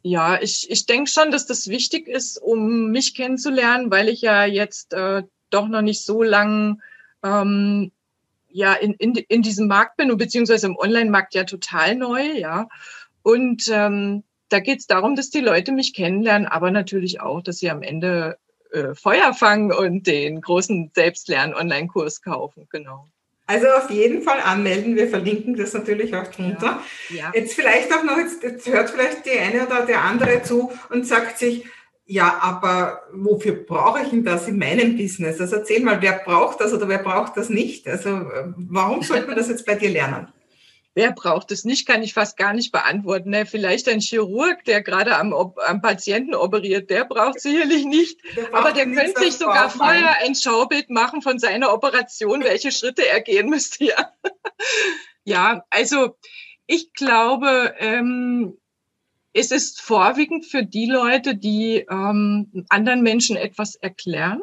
ja, 0.04 0.42
ich, 0.42 0.70
ich 0.70 0.86
denke 0.86 1.10
schon, 1.10 1.32
dass 1.32 1.46
das 1.46 1.68
wichtig 1.68 2.08
ist, 2.08 2.38
um 2.38 2.92
mich 2.92 3.16
kennenzulernen, 3.16 3.92
weil 3.92 4.10
ich 4.10 4.22
ja 4.22 4.46
jetzt 4.46 4.94
äh, 4.94 5.24
doch 5.50 5.68
noch 5.68 5.82
nicht 5.82 6.04
so 6.04 6.24
lang 6.24 6.82
ähm, 7.24 7.92
ja 8.50 8.74
in, 8.74 8.94
in, 8.94 9.16
in 9.16 9.42
diesem 9.42 9.68
Markt 9.68 9.98
bin 9.98 10.12
und 10.12 10.18
beziehungsweise 10.18 10.68
im 10.68 10.78
Online-Markt 10.78 11.36
ja 11.36 11.44
total 11.44 11.96
neu, 11.96 12.24
ja. 12.24 12.68
Und 13.22 13.68
ähm, 13.70 14.24
da 14.50 14.60
geht 14.60 14.80
es 14.80 14.88
darum, 14.88 15.16
dass 15.16 15.30
die 15.30 15.42
Leute 15.42 15.72
mich 15.72 15.94
kennenlernen, 15.94 16.48
aber 16.48 16.72
natürlich 16.72 17.20
auch, 17.20 17.42
dass 17.42 17.58
sie 17.58 17.70
am 17.70 17.84
Ende 17.84 18.38
äh, 18.72 18.96
Feuer 18.96 19.34
fangen 19.34 19.74
und 19.74 20.08
den 20.08 20.42
großen 20.42 20.92
Selbstlern-Online-Kurs 20.96 22.22
kaufen, 22.22 22.68
genau. 22.70 23.08
Also 23.48 23.68
auf 23.68 23.90
jeden 23.90 24.22
Fall 24.22 24.42
anmelden. 24.42 24.98
Wir 24.98 25.08
verlinken 25.08 25.56
das 25.56 25.74
natürlich 25.74 26.14
auch 26.16 26.28
drunter. 26.28 26.82
Ja, 27.10 27.16
ja. 27.16 27.32
Jetzt 27.34 27.54
vielleicht 27.54 27.94
auch 27.94 28.04
noch, 28.04 28.18
jetzt, 28.18 28.44
jetzt 28.44 28.68
hört 28.68 28.90
vielleicht 28.90 29.26
die 29.26 29.40
eine 29.40 29.66
oder 29.66 29.86
der 29.86 30.02
andere 30.02 30.44
zu 30.44 30.72
und 30.90 31.08
sagt 31.08 31.40
sich, 31.40 31.66
ja, 32.06 32.40
aber 32.42 33.02
wofür 33.14 33.54
brauche 33.54 34.02
ich 34.02 34.10
denn 34.10 34.24
das 34.24 34.48
in 34.48 34.58
meinem 34.58 34.98
Business? 34.98 35.40
Also 35.42 35.58
erzähl 35.58 35.82
mal, 35.82 36.02
wer 36.02 36.22
braucht 36.26 36.62
das 36.62 36.74
oder 36.74 36.88
wer 36.88 37.00
braucht 37.00 37.36
das 37.36 37.50
nicht? 37.50 37.88
Also 37.88 38.10
äh, 38.10 38.54
warum 38.56 39.02
sollte 39.02 39.28
man 39.28 39.36
das 39.36 39.50
jetzt 39.50 39.66
bei 39.66 39.76
dir 39.76 39.90
lernen? 39.90 40.28
Wer 40.98 41.12
braucht 41.12 41.52
es 41.52 41.64
nicht, 41.64 41.86
kann 41.86 42.02
ich 42.02 42.16
fast 42.16 42.38
gar 42.38 42.54
nicht 42.54 42.72
beantworten. 42.72 43.30
Ne? 43.30 43.46
Vielleicht 43.46 43.88
ein 43.88 44.00
Chirurg, 44.00 44.64
der 44.64 44.82
gerade 44.82 45.16
am, 45.18 45.32
am 45.32 45.80
Patienten 45.80 46.34
operiert, 46.34 46.90
der 46.90 47.06
braucht 47.06 47.40
sicherlich 47.40 47.86
nicht. 47.86 48.20
Der 48.36 48.52
aber 48.52 48.72
der 48.72 48.86
könnte 48.86 49.22
sich 49.22 49.34
sogar 49.34 49.70
vorher 49.70 50.24
ein 50.24 50.34
Schaubild 50.34 50.90
machen 50.90 51.22
von 51.22 51.38
seiner 51.38 51.72
Operation, 51.72 52.44
welche 52.44 52.72
Schritte 52.72 53.08
er 53.08 53.22
gehen 53.22 53.48
müsste. 53.48 53.86
Ja, 53.86 54.12
ja 55.24 55.66
also 55.70 56.18
ich 56.66 56.92
glaube, 56.94 57.76
ähm, 57.78 58.58
es 59.34 59.52
ist 59.52 59.80
vorwiegend 59.80 60.48
für 60.48 60.64
die 60.64 60.88
Leute, 60.88 61.36
die 61.36 61.86
ähm, 61.92 62.66
anderen 62.70 63.04
Menschen 63.04 63.38
etwas 63.38 63.76
erklären 63.76 64.42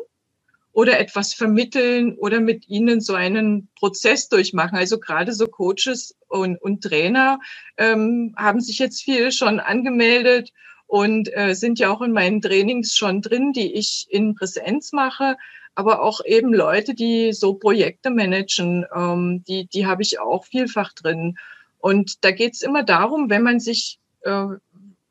oder 0.74 0.98
etwas 0.98 1.34
vermitteln 1.34 2.16
oder 2.16 2.40
mit 2.40 2.68
ihnen 2.68 3.00
so 3.00 3.14
einen 3.14 3.68
Prozess 3.76 4.28
durchmachen. 4.28 4.76
Also 4.76 4.98
gerade 4.98 5.32
so 5.32 5.46
Coaches 5.46 6.16
und, 6.34 6.56
und 6.60 6.82
Trainer 6.82 7.38
ähm, 7.76 8.34
haben 8.36 8.60
sich 8.60 8.78
jetzt 8.78 9.02
viele 9.02 9.30
schon 9.30 9.60
angemeldet 9.60 10.52
und 10.86 11.34
äh, 11.34 11.54
sind 11.54 11.78
ja 11.78 11.90
auch 11.90 12.02
in 12.02 12.12
meinen 12.12 12.42
Trainings 12.42 12.96
schon 12.96 13.22
drin, 13.22 13.52
die 13.52 13.72
ich 13.72 14.06
in 14.10 14.34
Präsenz 14.34 14.92
mache. 14.92 15.36
Aber 15.76 16.02
auch 16.02 16.20
eben 16.24 16.52
Leute, 16.52 16.94
die 16.94 17.32
so 17.32 17.54
Projekte 17.54 18.10
managen, 18.10 18.84
ähm, 18.94 19.44
die, 19.46 19.66
die 19.66 19.86
habe 19.86 20.02
ich 20.02 20.20
auch 20.20 20.44
vielfach 20.44 20.92
drin. 20.92 21.36
Und 21.78 22.24
da 22.24 22.30
geht 22.30 22.54
es 22.54 22.62
immer 22.62 22.82
darum, 22.82 23.30
wenn 23.30 23.42
man 23.42 23.60
sich, 23.60 23.98
äh, 24.22 24.46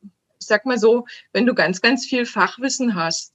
ich 0.02 0.46
sag 0.46 0.66
mal 0.66 0.78
so, 0.78 1.06
wenn 1.32 1.46
du 1.46 1.54
ganz, 1.54 1.80
ganz 1.80 2.06
viel 2.06 2.26
Fachwissen 2.26 2.94
hast, 2.94 3.32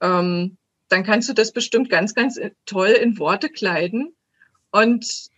ähm, 0.00 0.56
dann 0.88 1.04
kannst 1.04 1.28
du 1.28 1.32
das 1.32 1.52
bestimmt 1.52 1.90
ganz, 1.90 2.14
ganz 2.14 2.40
toll 2.66 2.88
in 2.88 3.18
Worte 3.18 3.48
kleiden. 3.48 4.14
Und 4.72 5.30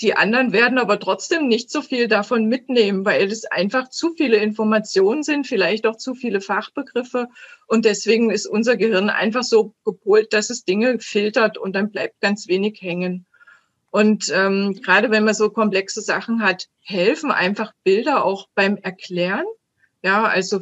die 0.00 0.16
anderen 0.16 0.52
werden 0.52 0.78
aber 0.78 0.98
trotzdem 0.98 1.46
nicht 1.46 1.70
so 1.70 1.80
viel 1.80 2.08
davon 2.08 2.46
mitnehmen, 2.46 3.04
weil 3.04 3.30
es 3.30 3.44
einfach 3.44 3.88
zu 3.88 4.12
viele 4.16 4.38
Informationen 4.38 5.22
sind, 5.22 5.46
vielleicht 5.46 5.86
auch 5.86 5.96
zu 5.96 6.14
viele 6.14 6.40
Fachbegriffe. 6.40 7.28
Und 7.66 7.84
deswegen 7.84 8.30
ist 8.30 8.46
unser 8.46 8.76
Gehirn 8.76 9.08
einfach 9.08 9.44
so 9.44 9.74
gepolt, 9.84 10.32
dass 10.32 10.50
es 10.50 10.64
Dinge 10.64 10.98
filtert 10.98 11.58
und 11.58 11.74
dann 11.74 11.90
bleibt 11.90 12.20
ganz 12.20 12.48
wenig 12.48 12.82
hängen. 12.82 13.24
Und 13.92 14.32
ähm, 14.34 14.80
gerade 14.82 15.12
wenn 15.12 15.24
man 15.24 15.34
so 15.34 15.50
komplexe 15.50 16.00
Sachen 16.00 16.42
hat, 16.42 16.66
helfen 16.80 17.30
einfach 17.30 17.72
Bilder 17.84 18.24
auch 18.24 18.48
beim 18.56 18.76
Erklären. 18.76 19.46
Ja, 20.02 20.24
also 20.24 20.60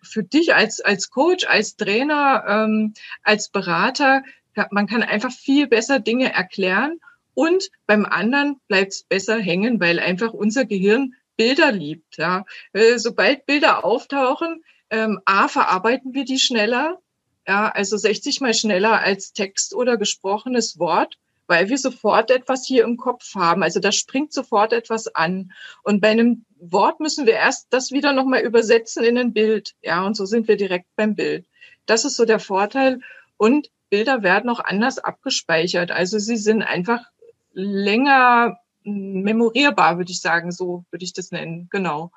für 0.00 0.22
dich 0.22 0.54
als, 0.54 0.80
als 0.80 1.10
Coach, 1.10 1.44
als 1.46 1.74
Trainer, 1.76 2.44
ähm, 2.46 2.94
als 3.24 3.48
Berater, 3.48 4.22
man 4.70 4.86
kann 4.86 5.02
einfach 5.02 5.32
viel 5.32 5.66
besser 5.66 5.98
Dinge 5.98 6.32
erklären 6.32 7.00
und 7.34 7.70
beim 7.86 8.04
anderen 8.04 8.60
bleibt 8.68 8.92
es 8.92 9.02
besser 9.04 9.38
hängen, 9.38 9.80
weil 9.80 9.98
einfach 9.98 10.32
unser 10.32 10.64
Gehirn 10.64 11.14
Bilder 11.36 11.72
liebt. 11.72 12.18
Ja. 12.18 12.44
Äh, 12.72 12.98
sobald 12.98 13.46
Bilder 13.46 13.84
auftauchen, 13.84 14.62
ähm, 14.90 15.20
A, 15.24 15.48
verarbeiten 15.48 16.12
wir 16.12 16.24
die 16.24 16.38
schneller, 16.38 17.00
ja, 17.46 17.68
also 17.68 17.96
60 17.96 18.40
mal 18.40 18.54
schneller 18.54 19.00
als 19.00 19.32
Text 19.32 19.74
oder 19.74 19.96
gesprochenes 19.96 20.78
Wort, 20.78 21.18
weil 21.46 21.68
wir 21.68 21.78
sofort 21.78 22.30
etwas 22.30 22.66
hier 22.66 22.84
im 22.84 22.96
Kopf 22.96 23.34
haben. 23.34 23.62
Also 23.62 23.80
da 23.80 23.90
springt 23.90 24.32
sofort 24.32 24.72
etwas 24.72 25.08
an. 25.14 25.52
Und 25.82 26.00
bei 26.00 26.10
einem 26.10 26.44
Wort 26.60 27.00
müssen 27.00 27.26
wir 27.26 27.34
erst 27.34 27.68
das 27.70 27.90
wieder 27.90 28.12
nochmal 28.12 28.42
übersetzen 28.42 29.02
in 29.02 29.18
ein 29.18 29.32
Bild. 29.32 29.74
Ja, 29.82 30.04
und 30.04 30.16
so 30.16 30.26
sind 30.26 30.46
wir 30.46 30.56
direkt 30.56 30.86
beim 30.94 31.14
Bild. 31.14 31.46
Das 31.86 32.04
ist 32.04 32.16
so 32.16 32.24
der 32.24 32.38
Vorteil. 32.38 33.00
Und 33.36 33.70
Bilder 33.88 34.22
werden 34.22 34.50
auch 34.50 34.60
anders 34.60 34.98
abgespeichert. 34.98 35.90
Also 35.90 36.18
sie 36.18 36.36
sind 36.36 36.62
einfach 36.62 37.04
länger 37.52 38.58
memorierbar, 38.84 39.98
würde 39.98 40.12
ich 40.12 40.20
sagen, 40.20 40.52
so 40.52 40.84
würde 40.90 41.04
ich 41.04 41.12
das 41.12 41.30
nennen, 41.30 41.68
genau. 41.70 42.10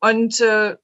Und 0.00 0.40
äh, 0.40 0.76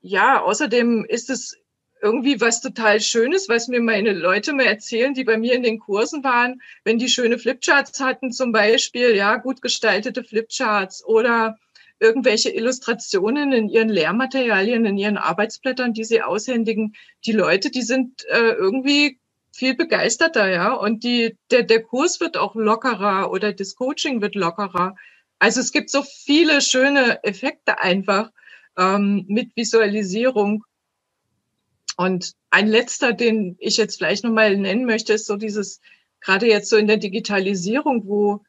ja, 0.00 0.42
außerdem 0.42 1.04
ist 1.08 1.30
es 1.30 1.56
irgendwie 2.02 2.40
was 2.40 2.60
total 2.60 3.00
Schönes, 3.00 3.48
was 3.48 3.68
mir 3.68 3.80
meine 3.80 4.12
Leute 4.12 4.52
mal 4.52 4.66
erzählen, 4.66 5.14
die 5.14 5.24
bei 5.24 5.38
mir 5.38 5.54
in 5.54 5.62
den 5.62 5.78
Kursen 5.78 6.22
waren, 6.22 6.60
wenn 6.84 6.98
die 6.98 7.08
schöne 7.08 7.38
Flipcharts 7.38 8.00
hatten 8.00 8.32
zum 8.32 8.52
Beispiel, 8.52 9.16
ja, 9.16 9.36
gut 9.36 9.62
gestaltete 9.62 10.22
Flipcharts 10.22 11.04
oder 11.04 11.56
irgendwelche 11.98 12.50
Illustrationen 12.50 13.52
in 13.52 13.68
ihren 13.68 13.88
Lehrmaterialien, 13.88 14.84
in 14.84 14.98
ihren 14.98 15.16
Arbeitsblättern, 15.16 15.94
die 15.94 16.04
sie 16.04 16.22
aushändigen. 16.22 16.94
Die 17.24 17.32
Leute, 17.32 17.70
die 17.70 17.82
sind 17.82 18.24
äh, 18.26 18.52
irgendwie 18.52 19.18
viel 19.56 19.74
begeisterter, 19.74 20.48
ja. 20.48 20.72
Und 20.72 21.02
die, 21.04 21.36
der, 21.50 21.62
der 21.62 21.82
Kurs 21.82 22.20
wird 22.20 22.36
auch 22.36 22.54
lockerer 22.54 23.30
oder 23.30 23.52
das 23.52 23.74
Coaching 23.74 24.20
wird 24.20 24.34
lockerer. 24.34 24.94
Also 25.38 25.60
es 25.60 25.72
gibt 25.72 25.90
so 25.90 26.02
viele 26.02 26.60
schöne 26.60 27.22
Effekte 27.24 27.78
einfach 27.78 28.30
ähm, 28.76 29.24
mit 29.28 29.56
Visualisierung. 29.56 30.64
Und 31.96 32.34
ein 32.50 32.68
letzter, 32.68 33.12
den 33.12 33.56
ich 33.58 33.76
jetzt 33.76 33.96
vielleicht 33.96 34.24
nochmal 34.24 34.56
nennen 34.56 34.84
möchte, 34.84 35.14
ist 35.14 35.26
so 35.26 35.36
dieses, 35.36 35.80
gerade 36.20 36.46
jetzt 36.46 36.68
so 36.68 36.76
in 36.76 36.86
der 36.86 36.98
Digitalisierung, 36.98 38.06
wo 38.06 38.44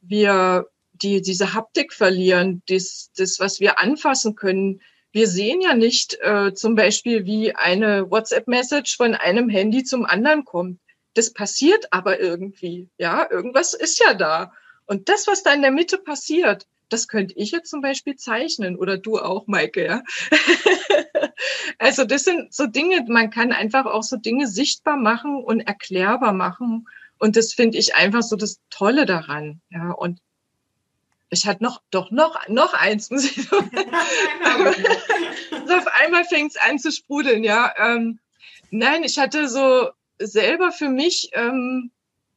wir 0.00 0.66
die, 0.92 1.22
diese 1.22 1.54
Haptik 1.54 1.92
verlieren, 1.92 2.62
das, 2.68 3.10
das, 3.16 3.38
was 3.38 3.60
wir 3.60 3.78
anfassen 3.78 4.34
können, 4.34 4.80
wir 5.12 5.26
sehen 5.26 5.60
ja 5.60 5.74
nicht 5.74 6.18
äh, 6.20 6.52
zum 6.54 6.74
Beispiel, 6.74 7.24
wie 7.24 7.54
eine 7.54 8.10
WhatsApp-Message 8.10 8.96
von 8.96 9.14
einem 9.14 9.48
Handy 9.48 9.84
zum 9.84 10.04
anderen 10.04 10.44
kommt. 10.44 10.80
Das 11.14 11.32
passiert 11.32 11.92
aber 11.92 12.20
irgendwie. 12.20 12.88
Ja, 12.98 13.28
irgendwas 13.30 13.74
ist 13.74 14.00
ja 14.00 14.14
da. 14.14 14.52
Und 14.86 15.08
das, 15.08 15.26
was 15.26 15.42
da 15.42 15.52
in 15.52 15.62
der 15.62 15.70
Mitte 15.70 15.98
passiert, 15.98 16.66
das 16.88 17.08
könnte 17.08 17.34
ich 17.36 17.50
jetzt 17.50 17.70
zum 17.70 17.80
Beispiel 17.80 18.16
zeichnen 18.16 18.76
oder 18.76 18.96
du 18.96 19.18
auch, 19.18 19.46
Maike, 19.46 19.84
ja. 19.84 20.02
also 21.78 22.04
das 22.04 22.24
sind 22.24 22.52
so 22.54 22.66
Dinge, 22.66 23.04
man 23.08 23.30
kann 23.30 23.52
einfach 23.52 23.86
auch 23.86 24.02
so 24.02 24.16
Dinge 24.16 24.46
sichtbar 24.46 24.96
machen 24.96 25.42
und 25.42 25.60
erklärbar 25.60 26.32
machen. 26.32 26.86
Und 27.18 27.36
das 27.36 27.52
finde 27.52 27.78
ich 27.78 27.94
einfach 27.94 28.22
so 28.22 28.36
das 28.36 28.60
Tolle 28.70 29.04
daran. 29.04 29.60
Ja, 29.70 29.90
und 29.90 30.20
ich 31.30 31.46
hatte 31.46 31.62
noch, 31.62 31.82
doch 31.90 32.10
noch, 32.10 32.48
noch 32.48 32.74
eins, 32.74 33.10
muss 33.10 33.24
ich 33.24 33.48
so. 33.48 33.56
so 35.66 35.74
auf 35.74 35.86
einmal 36.00 36.24
fängt 36.24 36.52
es 36.52 36.56
an 36.56 36.78
zu 36.78 36.90
sprudeln, 36.90 37.44
ja. 37.44 37.72
Ähm, 37.78 38.18
nein, 38.70 39.02
ich 39.04 39.18
hatte 39.18 39.48
so 39.48 39.90
selber 40.18 40.72
für 40.72 40.88
mich, 40.88 41.30
ähm, 41.34 41.90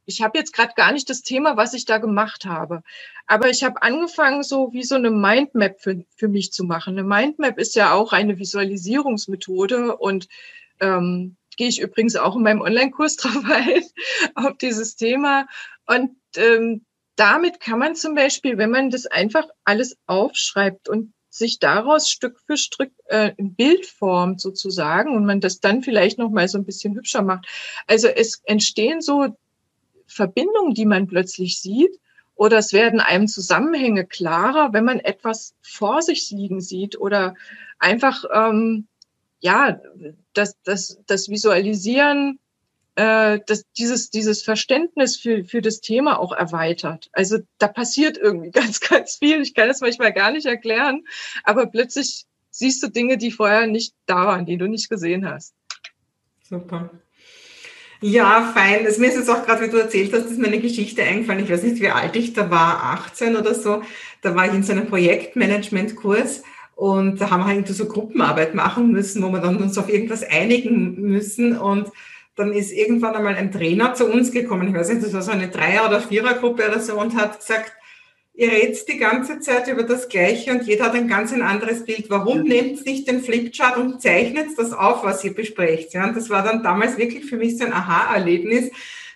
ich 0.06 0.22
habe 0.22 0.38
jetzt 0.38 0.54
gerade 0.54 0.74
gar 0.76 0.92
nicht 0.92 1.10
das 1.10 1.22
Thema, 1.22 1.56
was 1.58 1.74
ich 1.74 1.86
da 1.86 1.98
gemacht 1.98 2.46
habe. 2.46 2.84
Aber 3.28 3.50
ich 3.50 3.64
habe 3.64 3.82
angefangen, 3.82 4.44
so 4.44 4.74
wie 4.74 4.84
so 4.84 4.96
eine 4.96 5.10
Mindmap 5.12 5.80
für, 5.80 6.04
für 6.18 6.28
mich 6.28 6.52
zu 6.52 6.66
machen. 6.66 6.98
Eine 6.98 7.08
Mindmap 7.08 7.58
ist 7.58 7.76
ja 7.76 7.94
auch 7.94 8.12
eine 8.12 8.40
Visualisierungsmethode 8.40 9.96
und 9.96 10.28
ähm, 10.82 11.38
gehe 11.56 11.70
ich 11.70 11.80
übrigens 11.80 12.16
auch 12.16 12.36
in 12.36 12.44
meinem 12.44 12.62
Online-Kurs 12.62 13.16
drauf 13.18 13.44
ein, 13.46 13.84
auf 14.36 14.58
dieses 14.58 14.96
Thema. 14.96 15.48
Und 15.86 16.16
ähm, 16.36 16.86
damit 17.22 17.60
kann 17.60 17.78
man 17.78 17.94
zum 17.94 18.16
Beispiel, 18.16 18.58
wenn 18.58 18.72
man 18.72 18.90
das 18.90 19.06
einfach 19.06 19.48
alles 19.64 19.96
aufschreibt 20.08 20.90
und 20.90 21.14
sich 21.30 21.60
daraus 21.60 22.10
Stück 22.10 22.40
für 22.48 22.58
Stück 22.58 22.92
äh, 23.06 23.34
ein 23.38 23.54
Bild 23.54 23.86
formt 23.86 24.42
sozusagen 24.42 25.16
und 25.16 25.28
man 25.28 25.40
das 25.40 25.60
dann 25.60 25.84
vielleicht 25.84 26.18
noch 26.18 26.32
mal 26.32 26.48
so 26.48 26.58
ein 26.58 26.66
bisschen 26.66 26.96
hübscher 26.96 27.22
macht. 27.22 27.46
Also 27.86 28.08
es 28.08 28.42
entstehen 28.46 29.02
so 29.02 29.38
Verbindungen, 30.08 30.74
die 30.74 30.88
man 30.88 31.06
plötzlich 31.06 31.62
sieht 31.62 32.00
oder 32.34 32.58
es 32.58 32.74
werden 32.74 33.00
einem 33.00 33.28
Zusammenhänge 33.28 34.08
klarer, 34.08 34.74
wenn 34.74 34.84
man 34.84 35.00
etwas 35.00 35.54
vor 35.62 36.02
sich 36.02 36.32
liegen 36.32 36.60
sieht 36.60 37.00
oder 37.00 37.36
einfach 37.78 38.26
ähm, 38.34 38.88
ja 39.42 39.80
das, 40.34 40.58
das, 40.64 41.00
das 41.06 41.30
Visualisieren 41.30 42.40
äh, 43.02 43.40
dieses, 43.78 44.12
dieses 44.12 44.44
Verständnis 44.44 45.18
für, 45.18 45.44
für 45.44 45.62
das 45.62 45.82
Thema 45.82 46.20
auch 46.20 46.32
erweitert. 46.32 47.10
Also 47.14 47.40
da 47.58 47.68
passiert 47.68 48.18
irgendwie 48.18 48.52
ganz, 48.60 48.80
ganz 48.80 49.16
viel. 49.16 49.42
Ich 49.42 49.56
kann 49.56 49.68
das 49.68 49.82
manchmal 49.82 50.14
gar 50.14 50.32
nicht 50.32 50.46
erklären, 50.46 51.04
aber 51.44 51.66
plötzlich 51.66 52.26
siehst 52.52 52.84
du 52.84 52.90
Dinge, 52.90 53.18
die 53.18 53.32
vorher 53.32 53.66
nicht 53.66 53.96
da 54.06 54.28
waren, 54.28 54.46
die 54.46 54.58
du 54.58 54.68
nicht 54.68 54.90
gesehen 54.90 55.28
hast. 55.28 55.56
Super. 56.44 56.92
Ja, 58.02 58.52
fein. 58.54 58.86
Also 58.86 59.00
mir 59.00 59.08
ist 59.08 59.16
jetzt 59.16 59.30
auch 59.30 59.46
gerade, 59.46 59.66
wie 59.66 59.70
du 59.70 59.78
erzählt 59.78 60.12
hast, 60.14 60.26
ist 60.26 60.40
mir 60.40 60.48
eine 60.48 60.60
Geschichte 60.60 61.04
eingefallen. 61.04 61.44
Ich 61.44 61.52
weiß 61.52 61.64
nicht, 61.64 61.82
wie 61.82 61.90
alt 61.90 62.16
ich 62.16 62.34
da 62.34 62.50
war, 62.50 62.84
18 62.84 63.36
oder 63.36 63.56
so. 63.56 63.82
Da 64.22 64.36
war 64.36 64.48
ich 64.48 64.54
in 64.54 64.64
so 64.64 64.74
einem 64.74 64.88
Projektmanagement-Kurs 64.88 66.44
und 66.76 67.22
da 67.22 67.30
haben 67.30 67.46
wir 67.46 67.54
irgendwie 67.54 67.74
so 67.74 67.86
Gruppenarbeit 67.86 68.54
machen 68.54 68.92
müssen, 68.92 69.24
wo 69.24 69.30
wir 69.30 69.40
dann 69.40 69.58
uns 69.58 69.78
auf 69.78 69.88
irgendwas 69.88 70.24
einigen 70.24 71.00
müssen 71.02 71.58
und 71.58 71.90
dann 72.36 72.54
ist 72.54 72.72
irgendwann 72.72 73.16
einmal 73.16 73.36
ein 73.36 73.52
Trainer 73.52 73.94
zu 73.94 74.06
uns 74.06 74.32
gekommen, 74.32 74.68
ich 74.68 74.74
weiß 74.74 74.90
nicht, 74.90 75.04
das 75.04 75.14
war 75.14 75.22
so 75.22 75.32
eine 75.32 75.50
Dreier- 75.50 75.88
oder 75.88 76.02
Vierergruppe 76.02 76.68
oder 76.68 76.80
so, 76.80 77.00
und 77.00 77.16
hat 77.16 77.40
gesagt, 77.40 77.74
ihr 78.34 78.52
redet 78.52 78.88
die 78.88 78.98
ganze 78.98 79.40
Zeit 79.40 79.68
über 79.68 79.84
das 79.84 80.08
Gleiche 80.08 80.52
und 80.52 80.64
jeder 80.64 80.86
hat 80.86 80.96
ein 80.96 81.08
ganz 81.08 81.34
ein 81.34 81.42
anderes 81.42 81.84
Bild. 81.84 82.10
Warum 82.10 82.44
nehmt 82.44 82.80
ihr 82.80 82.92
nicht 82.92 83.08
den 83.08 83.22
Flipchart 83.22 83.78
und 83.78 84.02
zeichnet 84.02 84.58
das 84.58 84.72
auf, 84.72 85.04
was 85.04 85.24
ihr 85.24 85.34
besprecht? 85.34 85.94
Ja, 85.94 86.08
und 86.08 86.16
das 86.16 86.30
war 86.30 86.44
dann 86.44 86.64
damals 86.64 86.98
wirklich 86.98 87.26
für 87.26 87.38
mich 87.38 87.58
so 87.58 87.66
ein 87.66 87.74
Aha-Erlebnis, 87.74 88.72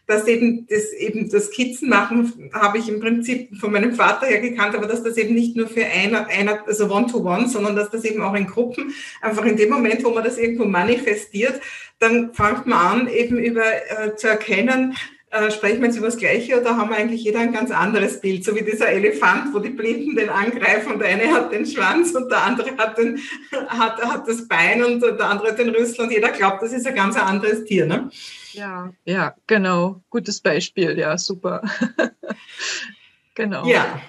dass 0.07 0.27
eben 0.27 0.67
das, 0.67 0.91
eben 0.93 1.29
das 1.29 1.47
Skizzen 1.47 1.89
machen, 1.89 2.51
habe 2.53 2.77
ich 2.77 2.89
im 2.89 2.99
Prinzip 2.99 3.55
von 3.57 3.71
meinem 3.71 3.95
Vater 3.95 4.27
her 4.27 4.39
gekannt, 4.39 4.75
aber 4.75 4.87
dass 4.87 5.03
das 5.03 5.17
eben 5.17 5.33
nicht 5.33 5.55
nur 5.55 5.67
für 5.67 5.85
einer, 5.85 6.27
einer 6.27 6.65
also 6.67 6.91
One-to-One, 6.91 7.45
-one, 7.45 7.47
sondern 7.47 7.75
dass 7.75 7.89
das 7.89 8.03
eben 8.05 8.21
auch 8.21 8.35
in 8.35 8.47
Gruppen, 8.47 8.93
einfach 9.21 9.45
in 9.45 9.57
dem 9.57 9.69
Moment, 9.69 10.03
wo 10.03 10.11
man 10.11 10.23
das 10.23 10.37
irgendwo 10.37 10.65
manifestiert, 10.65 11.59
dann 11.99 12.33
fängt 12.33 12.67
man 12.67 13.01
an, 13.01 13.07
eben 13.07 13.37
über 13.37 13.63
äh, 13.63 14.15
zu 14.15 14.27
erkennen, 14.27 14.95
äh, 15.35 15.51
sprechen 15.51 15.81
wir 15.81 15.87
jetzt 15.87 15.97
über 15.97 16.07
das 16.07 16.17
Gleiche 16.17 16.59
oder 16.59 16.77
haben 16.77 16.91
wir 16.91 16.97
eigentlich 16.97 17.23
jeder 17.23 17.39
ein 17.39 17.51
ganz 17.51 17.71
anderes 17.71 18.21
Bild? 18.21 18.45
So 18.45 18.55
wie 18.55 18.63
dieser 18.63 18.89
Elefant, 18.89 19.53
wo 19.53 19.59
die 19.59 19.69
Blinden 19.69 20.15
den 20.15 20.29
angreifen 20.29 20.93
und 20.93 20.99
der 20.99 21.09
eine 21.09 21.33
hat 21.33 21.51
den 21.51 21.65
Schwanz 21.65 22.13
und 22.13 22.29
der 22.31 22.43
andere 22.43 22.77
hat, 22.77 22.97
den, 22.97 23.19
hat, 23.67 24.01
hat 24.01 24.27
das 24.27 24.47
Bein 24.47 24.83
und 24.83 25.01
der 25.01 25.19
andere 25.29 25.49
hat 25.49 25.59
den 25.59 25.69
Rüssel 25.69 26.05
und 26.05 26.11
jeder 26.11 26.29
glaubt, 26.29 26.61
das 26.61 26.71
ist 26.71 26.87
ein 26.87 26.95
ganz 26.95 27.17
anderes 27.17 27.65
Tier. 27.65 27.85
Ne? 27.85 28.09
Ja, 28.55 28.93
ja, 29.03 29.35
genau. 29.47 30.01
Gutes 30.09 30.39
Beispiel, 30.39 30.97
ja, 30.97 31.17
super. 31.17 31.61
genau. 33.35 33.65
Ja. 33.67 34.01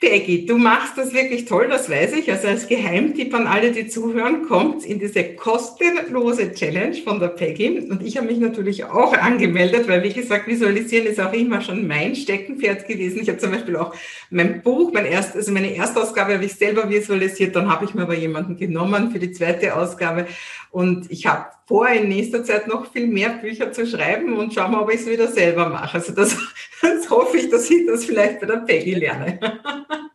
Peggy, 0.00 0.46
du 0.46 0.56
machst 0.56 0.96
das 0.96 1.12
wirklich 1.12 1.44
toll, 1.44 1.68
das 1.68 1.90
weiß 1.90 2.14
ich. 2.14 2.32
Also 2.32 2.48
als 2.48 2.66
Geheimtipp 2.66 3.34
an 3.34 3.46
alle, 3.46 3.70
die 3.70 3.86
zuhören, 3.86 4.46
kommt 4.48 4.82
in 4.86 4.98
diese 4.98 5.34
kostenlose 5.34 6.54
Challenge 6.54 6.96
von 7.04 7.20
der 7.20 7.28
Peggy. 7.28 7.80
Und 7.80 8.02
ich 8.02 8.16
habe 8.16 8.28
mich 8.28 8.38
natürlich 8.38 8.84
auch 8.84 9.12
angemeldet, 9.12 9.88
weil 9.88 10.02
wie 10.02 10.12
gesagt, 10.14 10.46
visualisieren 10.46 11.06
ist 11.06 11.20
auch 11.20 11.34
immer 11.34 11.60
schon 11.60 11.86
mein 11.86 12.16
Steckenpferd 12.16 12.88
gewesen. 12.88 13.20
Ich 13.20 13.28
habe 13.28 13.36
zum 13.36 13.50
Beispiel 13.50 13.76
auch 13.76 13.94
mein 14.30 14.62
Buch, 14.62 14.90
mein 14.90 15.04
erst, 15.04 15.36
also 15.36 15.52
meine 15.52 15.74
erste 15.74 16.00
Ausgabe 16.00 16.32
habe 16.32 16.46
ich 16.46 16.54
selber 16.54 16.88
visualisiert, 16.88 17.54
dann 17.54 17.70
habe 17.70 17.84
ich 17.84 17.92
mir 17.92 18.02
aber 18.02 18.14
jemanden 18.14 18.56
genommen 18.56 19.10
für 19.10 19.18
die 19.18 19.32
zweite 19.32 19.76
Ausgabe. 19.76 20.26
Und 20.70 21.10
ich 21.10 21.26
habe 21.26 21.44
vor, 21.70 21.88
in 21.88 22.08
nächster 22.08 22.42
Zeit 22.42 22.66
noch 22.66 22.90
viel 22.90 23.06
mehr 23.06 23.28
Bücher 23.28 23.70
zu 23.70 23.86
schreiben 23.86 24.36
und 24.36 24.52
schauen 24.52 24.72
wir, 24.72 24.82
ob 24.82 24.92
ich 24.92 25.02
es 25.02 25.06
wieder 25.06 25.28
selber 25.28 25.68
mache. 25.68 25.98
Also 25.98 26.12
das, 26.12 26.36
das 26.82 27.08
hoffe 27.08 27.36
ich, 27.36 27.48
dass 27.48 27.70
ich 27.70 27.86
das 27.86 28.04
vielleicht 28.04 28.40
bei 28.40 28.46
der 28.46 28.56
Peggy 28.56 28.94
lerne. 28.94 29.38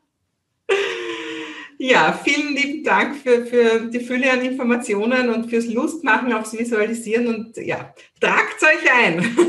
Ja, 1.77 2.17
vielen 2.23 2.55
lieben 2.55 2.83
Dank 2.85 3.17
für, 3.17 3.45
für 3.45 3.89
die 3.89 3.99
Fülle 3.99 4.31
an 4.31 4.41
Informationen 4.41 5.29
und 5.29 5.49
fürs 5.49 5.67
Lustmachen 5.67 6.31
aufs 6.31 6.57
Visualisieren 6.57 7.27
und 7.27 7.57
ja, 7.57 7.93
tragt 8.19 8.63
euch 8.63 8.91
ein. 8.91 9.37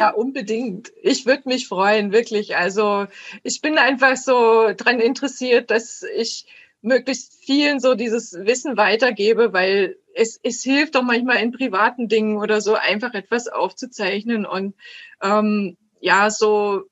Ja, 0.00 0.10
unbedingt. 0.12 0.90
Ich 1.02 1.26
würde 1.26 1.42
mich 1.44 1.68
freuen, 1.68 2.10
wirklich. 2.10 2.56
Also 2.56 3.06
ich 3.42 3.60
bin 3.60 3.76
einfach 3.76 4.16
so 4.16 4.70
dran 4.74 4.98
interessiert, 4.98 5.70
dass 5.70 6.02
ich 6.16 6.46
möglichst 6.82 7.44
vielen 7.44 7.80
so 7.80 7.94
dieses 7.94 8.32
Wissen 8.32 8.76
weitergebe, 8.76 9.52
weil 9.52 9.96
es, 10.14 10.40
es 10.42 10.62
hilft 10.62 10.94
doch 10.94 11.02
manchmal 11.02 11.36
in 11.36 11.52
privaten 11.52 12.08
Dingen 12.08 12.36
oder 12.36 12.60
so 12.60 12.74
einfach 12.74 13.14
etwas 13.14 13.48
aufzuzeichnen 13.48 14.46
und 14.46 14.74
ähm, 15.22 15.76
ja, 16.00 16.30
so 16.30 16.84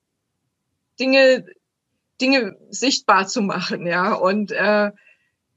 Dinge, 1.00 1.46
Dinge 2.20 2.56
sichtbar 2.70 3.26
zu 3.26 3.40
machen, 3.42 3.86
ja. 3.86 4.14
Und 4.14 4.52
äh, 4.52 4.92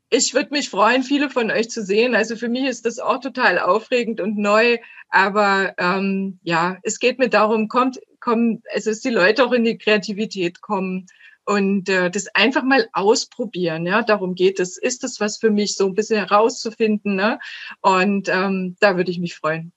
ich 0.10 0.34
würde 0.34 0.52
mich 0.52 0.70
freuen, 0.70 1.04
viele 1.04 1.30
von 1.30 1.52
euch 1.52 1.70
zu 1.70 1.84
sehen. 1.84 2.16
Also 2.16 2.36
für 2.36 2.50
mich 2.50 2.66
ist 2.66 2.86
das 2.86 3.00
auch 3.00 3.20
total 3.20 3.60
aufregend 3.60 4.22
und 4.22 4.38
neu. 4.38 4.78
Aber 5.10 5.74
ähm, 5.78 6.40
ja, 6.44 6.78
es 6.84 7.00
geht 7.00 7.20
mir 7.20 7.30
darum, 7.30 7.68
kommt, 7.68 8.00
kommt, 8.20 8.64
also 8.74 8.92
dass 8.92 9.02
die 9.02 9.10
Leute 9.10 9.46
auch 9.46 9.52
in 9.52 9.64
die 9.64 9.78
Kreativität 9.78 10.62
kommen 10.62 11.08
und 11.46 11.90
äh, 11.90 12.10
das 12.10 12.28
einfach 12.36 12.64
mal 12.64 12.88
ausprobieren. 12.94 13.86
Ja, 13.86 14.04
darum 14.04 14.36
geht 14.36 14.60
es. 14.60 14.78
Ist 14.78 15.04
das 15.04 15.20
was 15.20 15.38
für 15.38 15.50
mich, 15.50 15.76
so 15.76 15.86
ein 15.86 15.96
bisschen 15.96 16.18
herauszufinden? 16.18 17.16
Ne? 17.16 17.40
Und 17.82 18.30
ähm, 18.30 18.76
da 18.80 18.98
würde 18.98 19.12
ich 19.12 19.20
mich 19.20 19.36
freuen. 19.36 19.72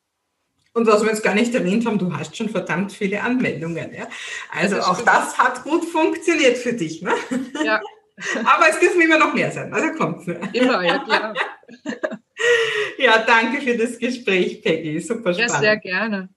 Und 0.72 0.88
was 0.88 1.02
wir 1.02 1.10
jetzt 1.10 1.22
gar 1.22 1.34
nicht 1.34 1.54
erwähnt 1.54 1.86
haben, 1.86 1.98
du 1.98 2.12
hast 2.12 2.36
schon 2.36 2.48
verdammt 2.48 2.92
viele 2.92 3.22
Anmeldungen. 3.22 3.94
Ja? 3.94 4.08
Also 4.50 4.76
das 4.76 4.86
auch 4.86 5.00
das 5.02 5.38
hat 5.38 5.62
gut 5.62 5.84
funktioniert 5.84 6.58
für 6.58 6.72
dich. 6.72 7.00
Ne? 7.00 7.12
Ja. 7.64 7.80
Aber 8.44 8.68
es 8.68 8.78
dürfen 8.78 9.00
immer 9.00 9.18
noch 9.18 9.34
mehr 9.34 9.50
sein. 9.50 9.72
Also 9.72 9.92
kommt. 9.92 10.26
Immer, 10.52 10.84
ja 10.84 10.98
klar. 10.98 11.34
ja, 12.98 13.24
danke 13.26 13.60
für 13.60 13.76
das 13.76 13.98
Gespräch, 13.98 14.62
Peggy. 14.62 15.00
Super 15.00 15.32
spannend. 15.32 15.52
Ja, 15.52 15.60
sehr 15.60 15.76
gerne. 15.78 16.28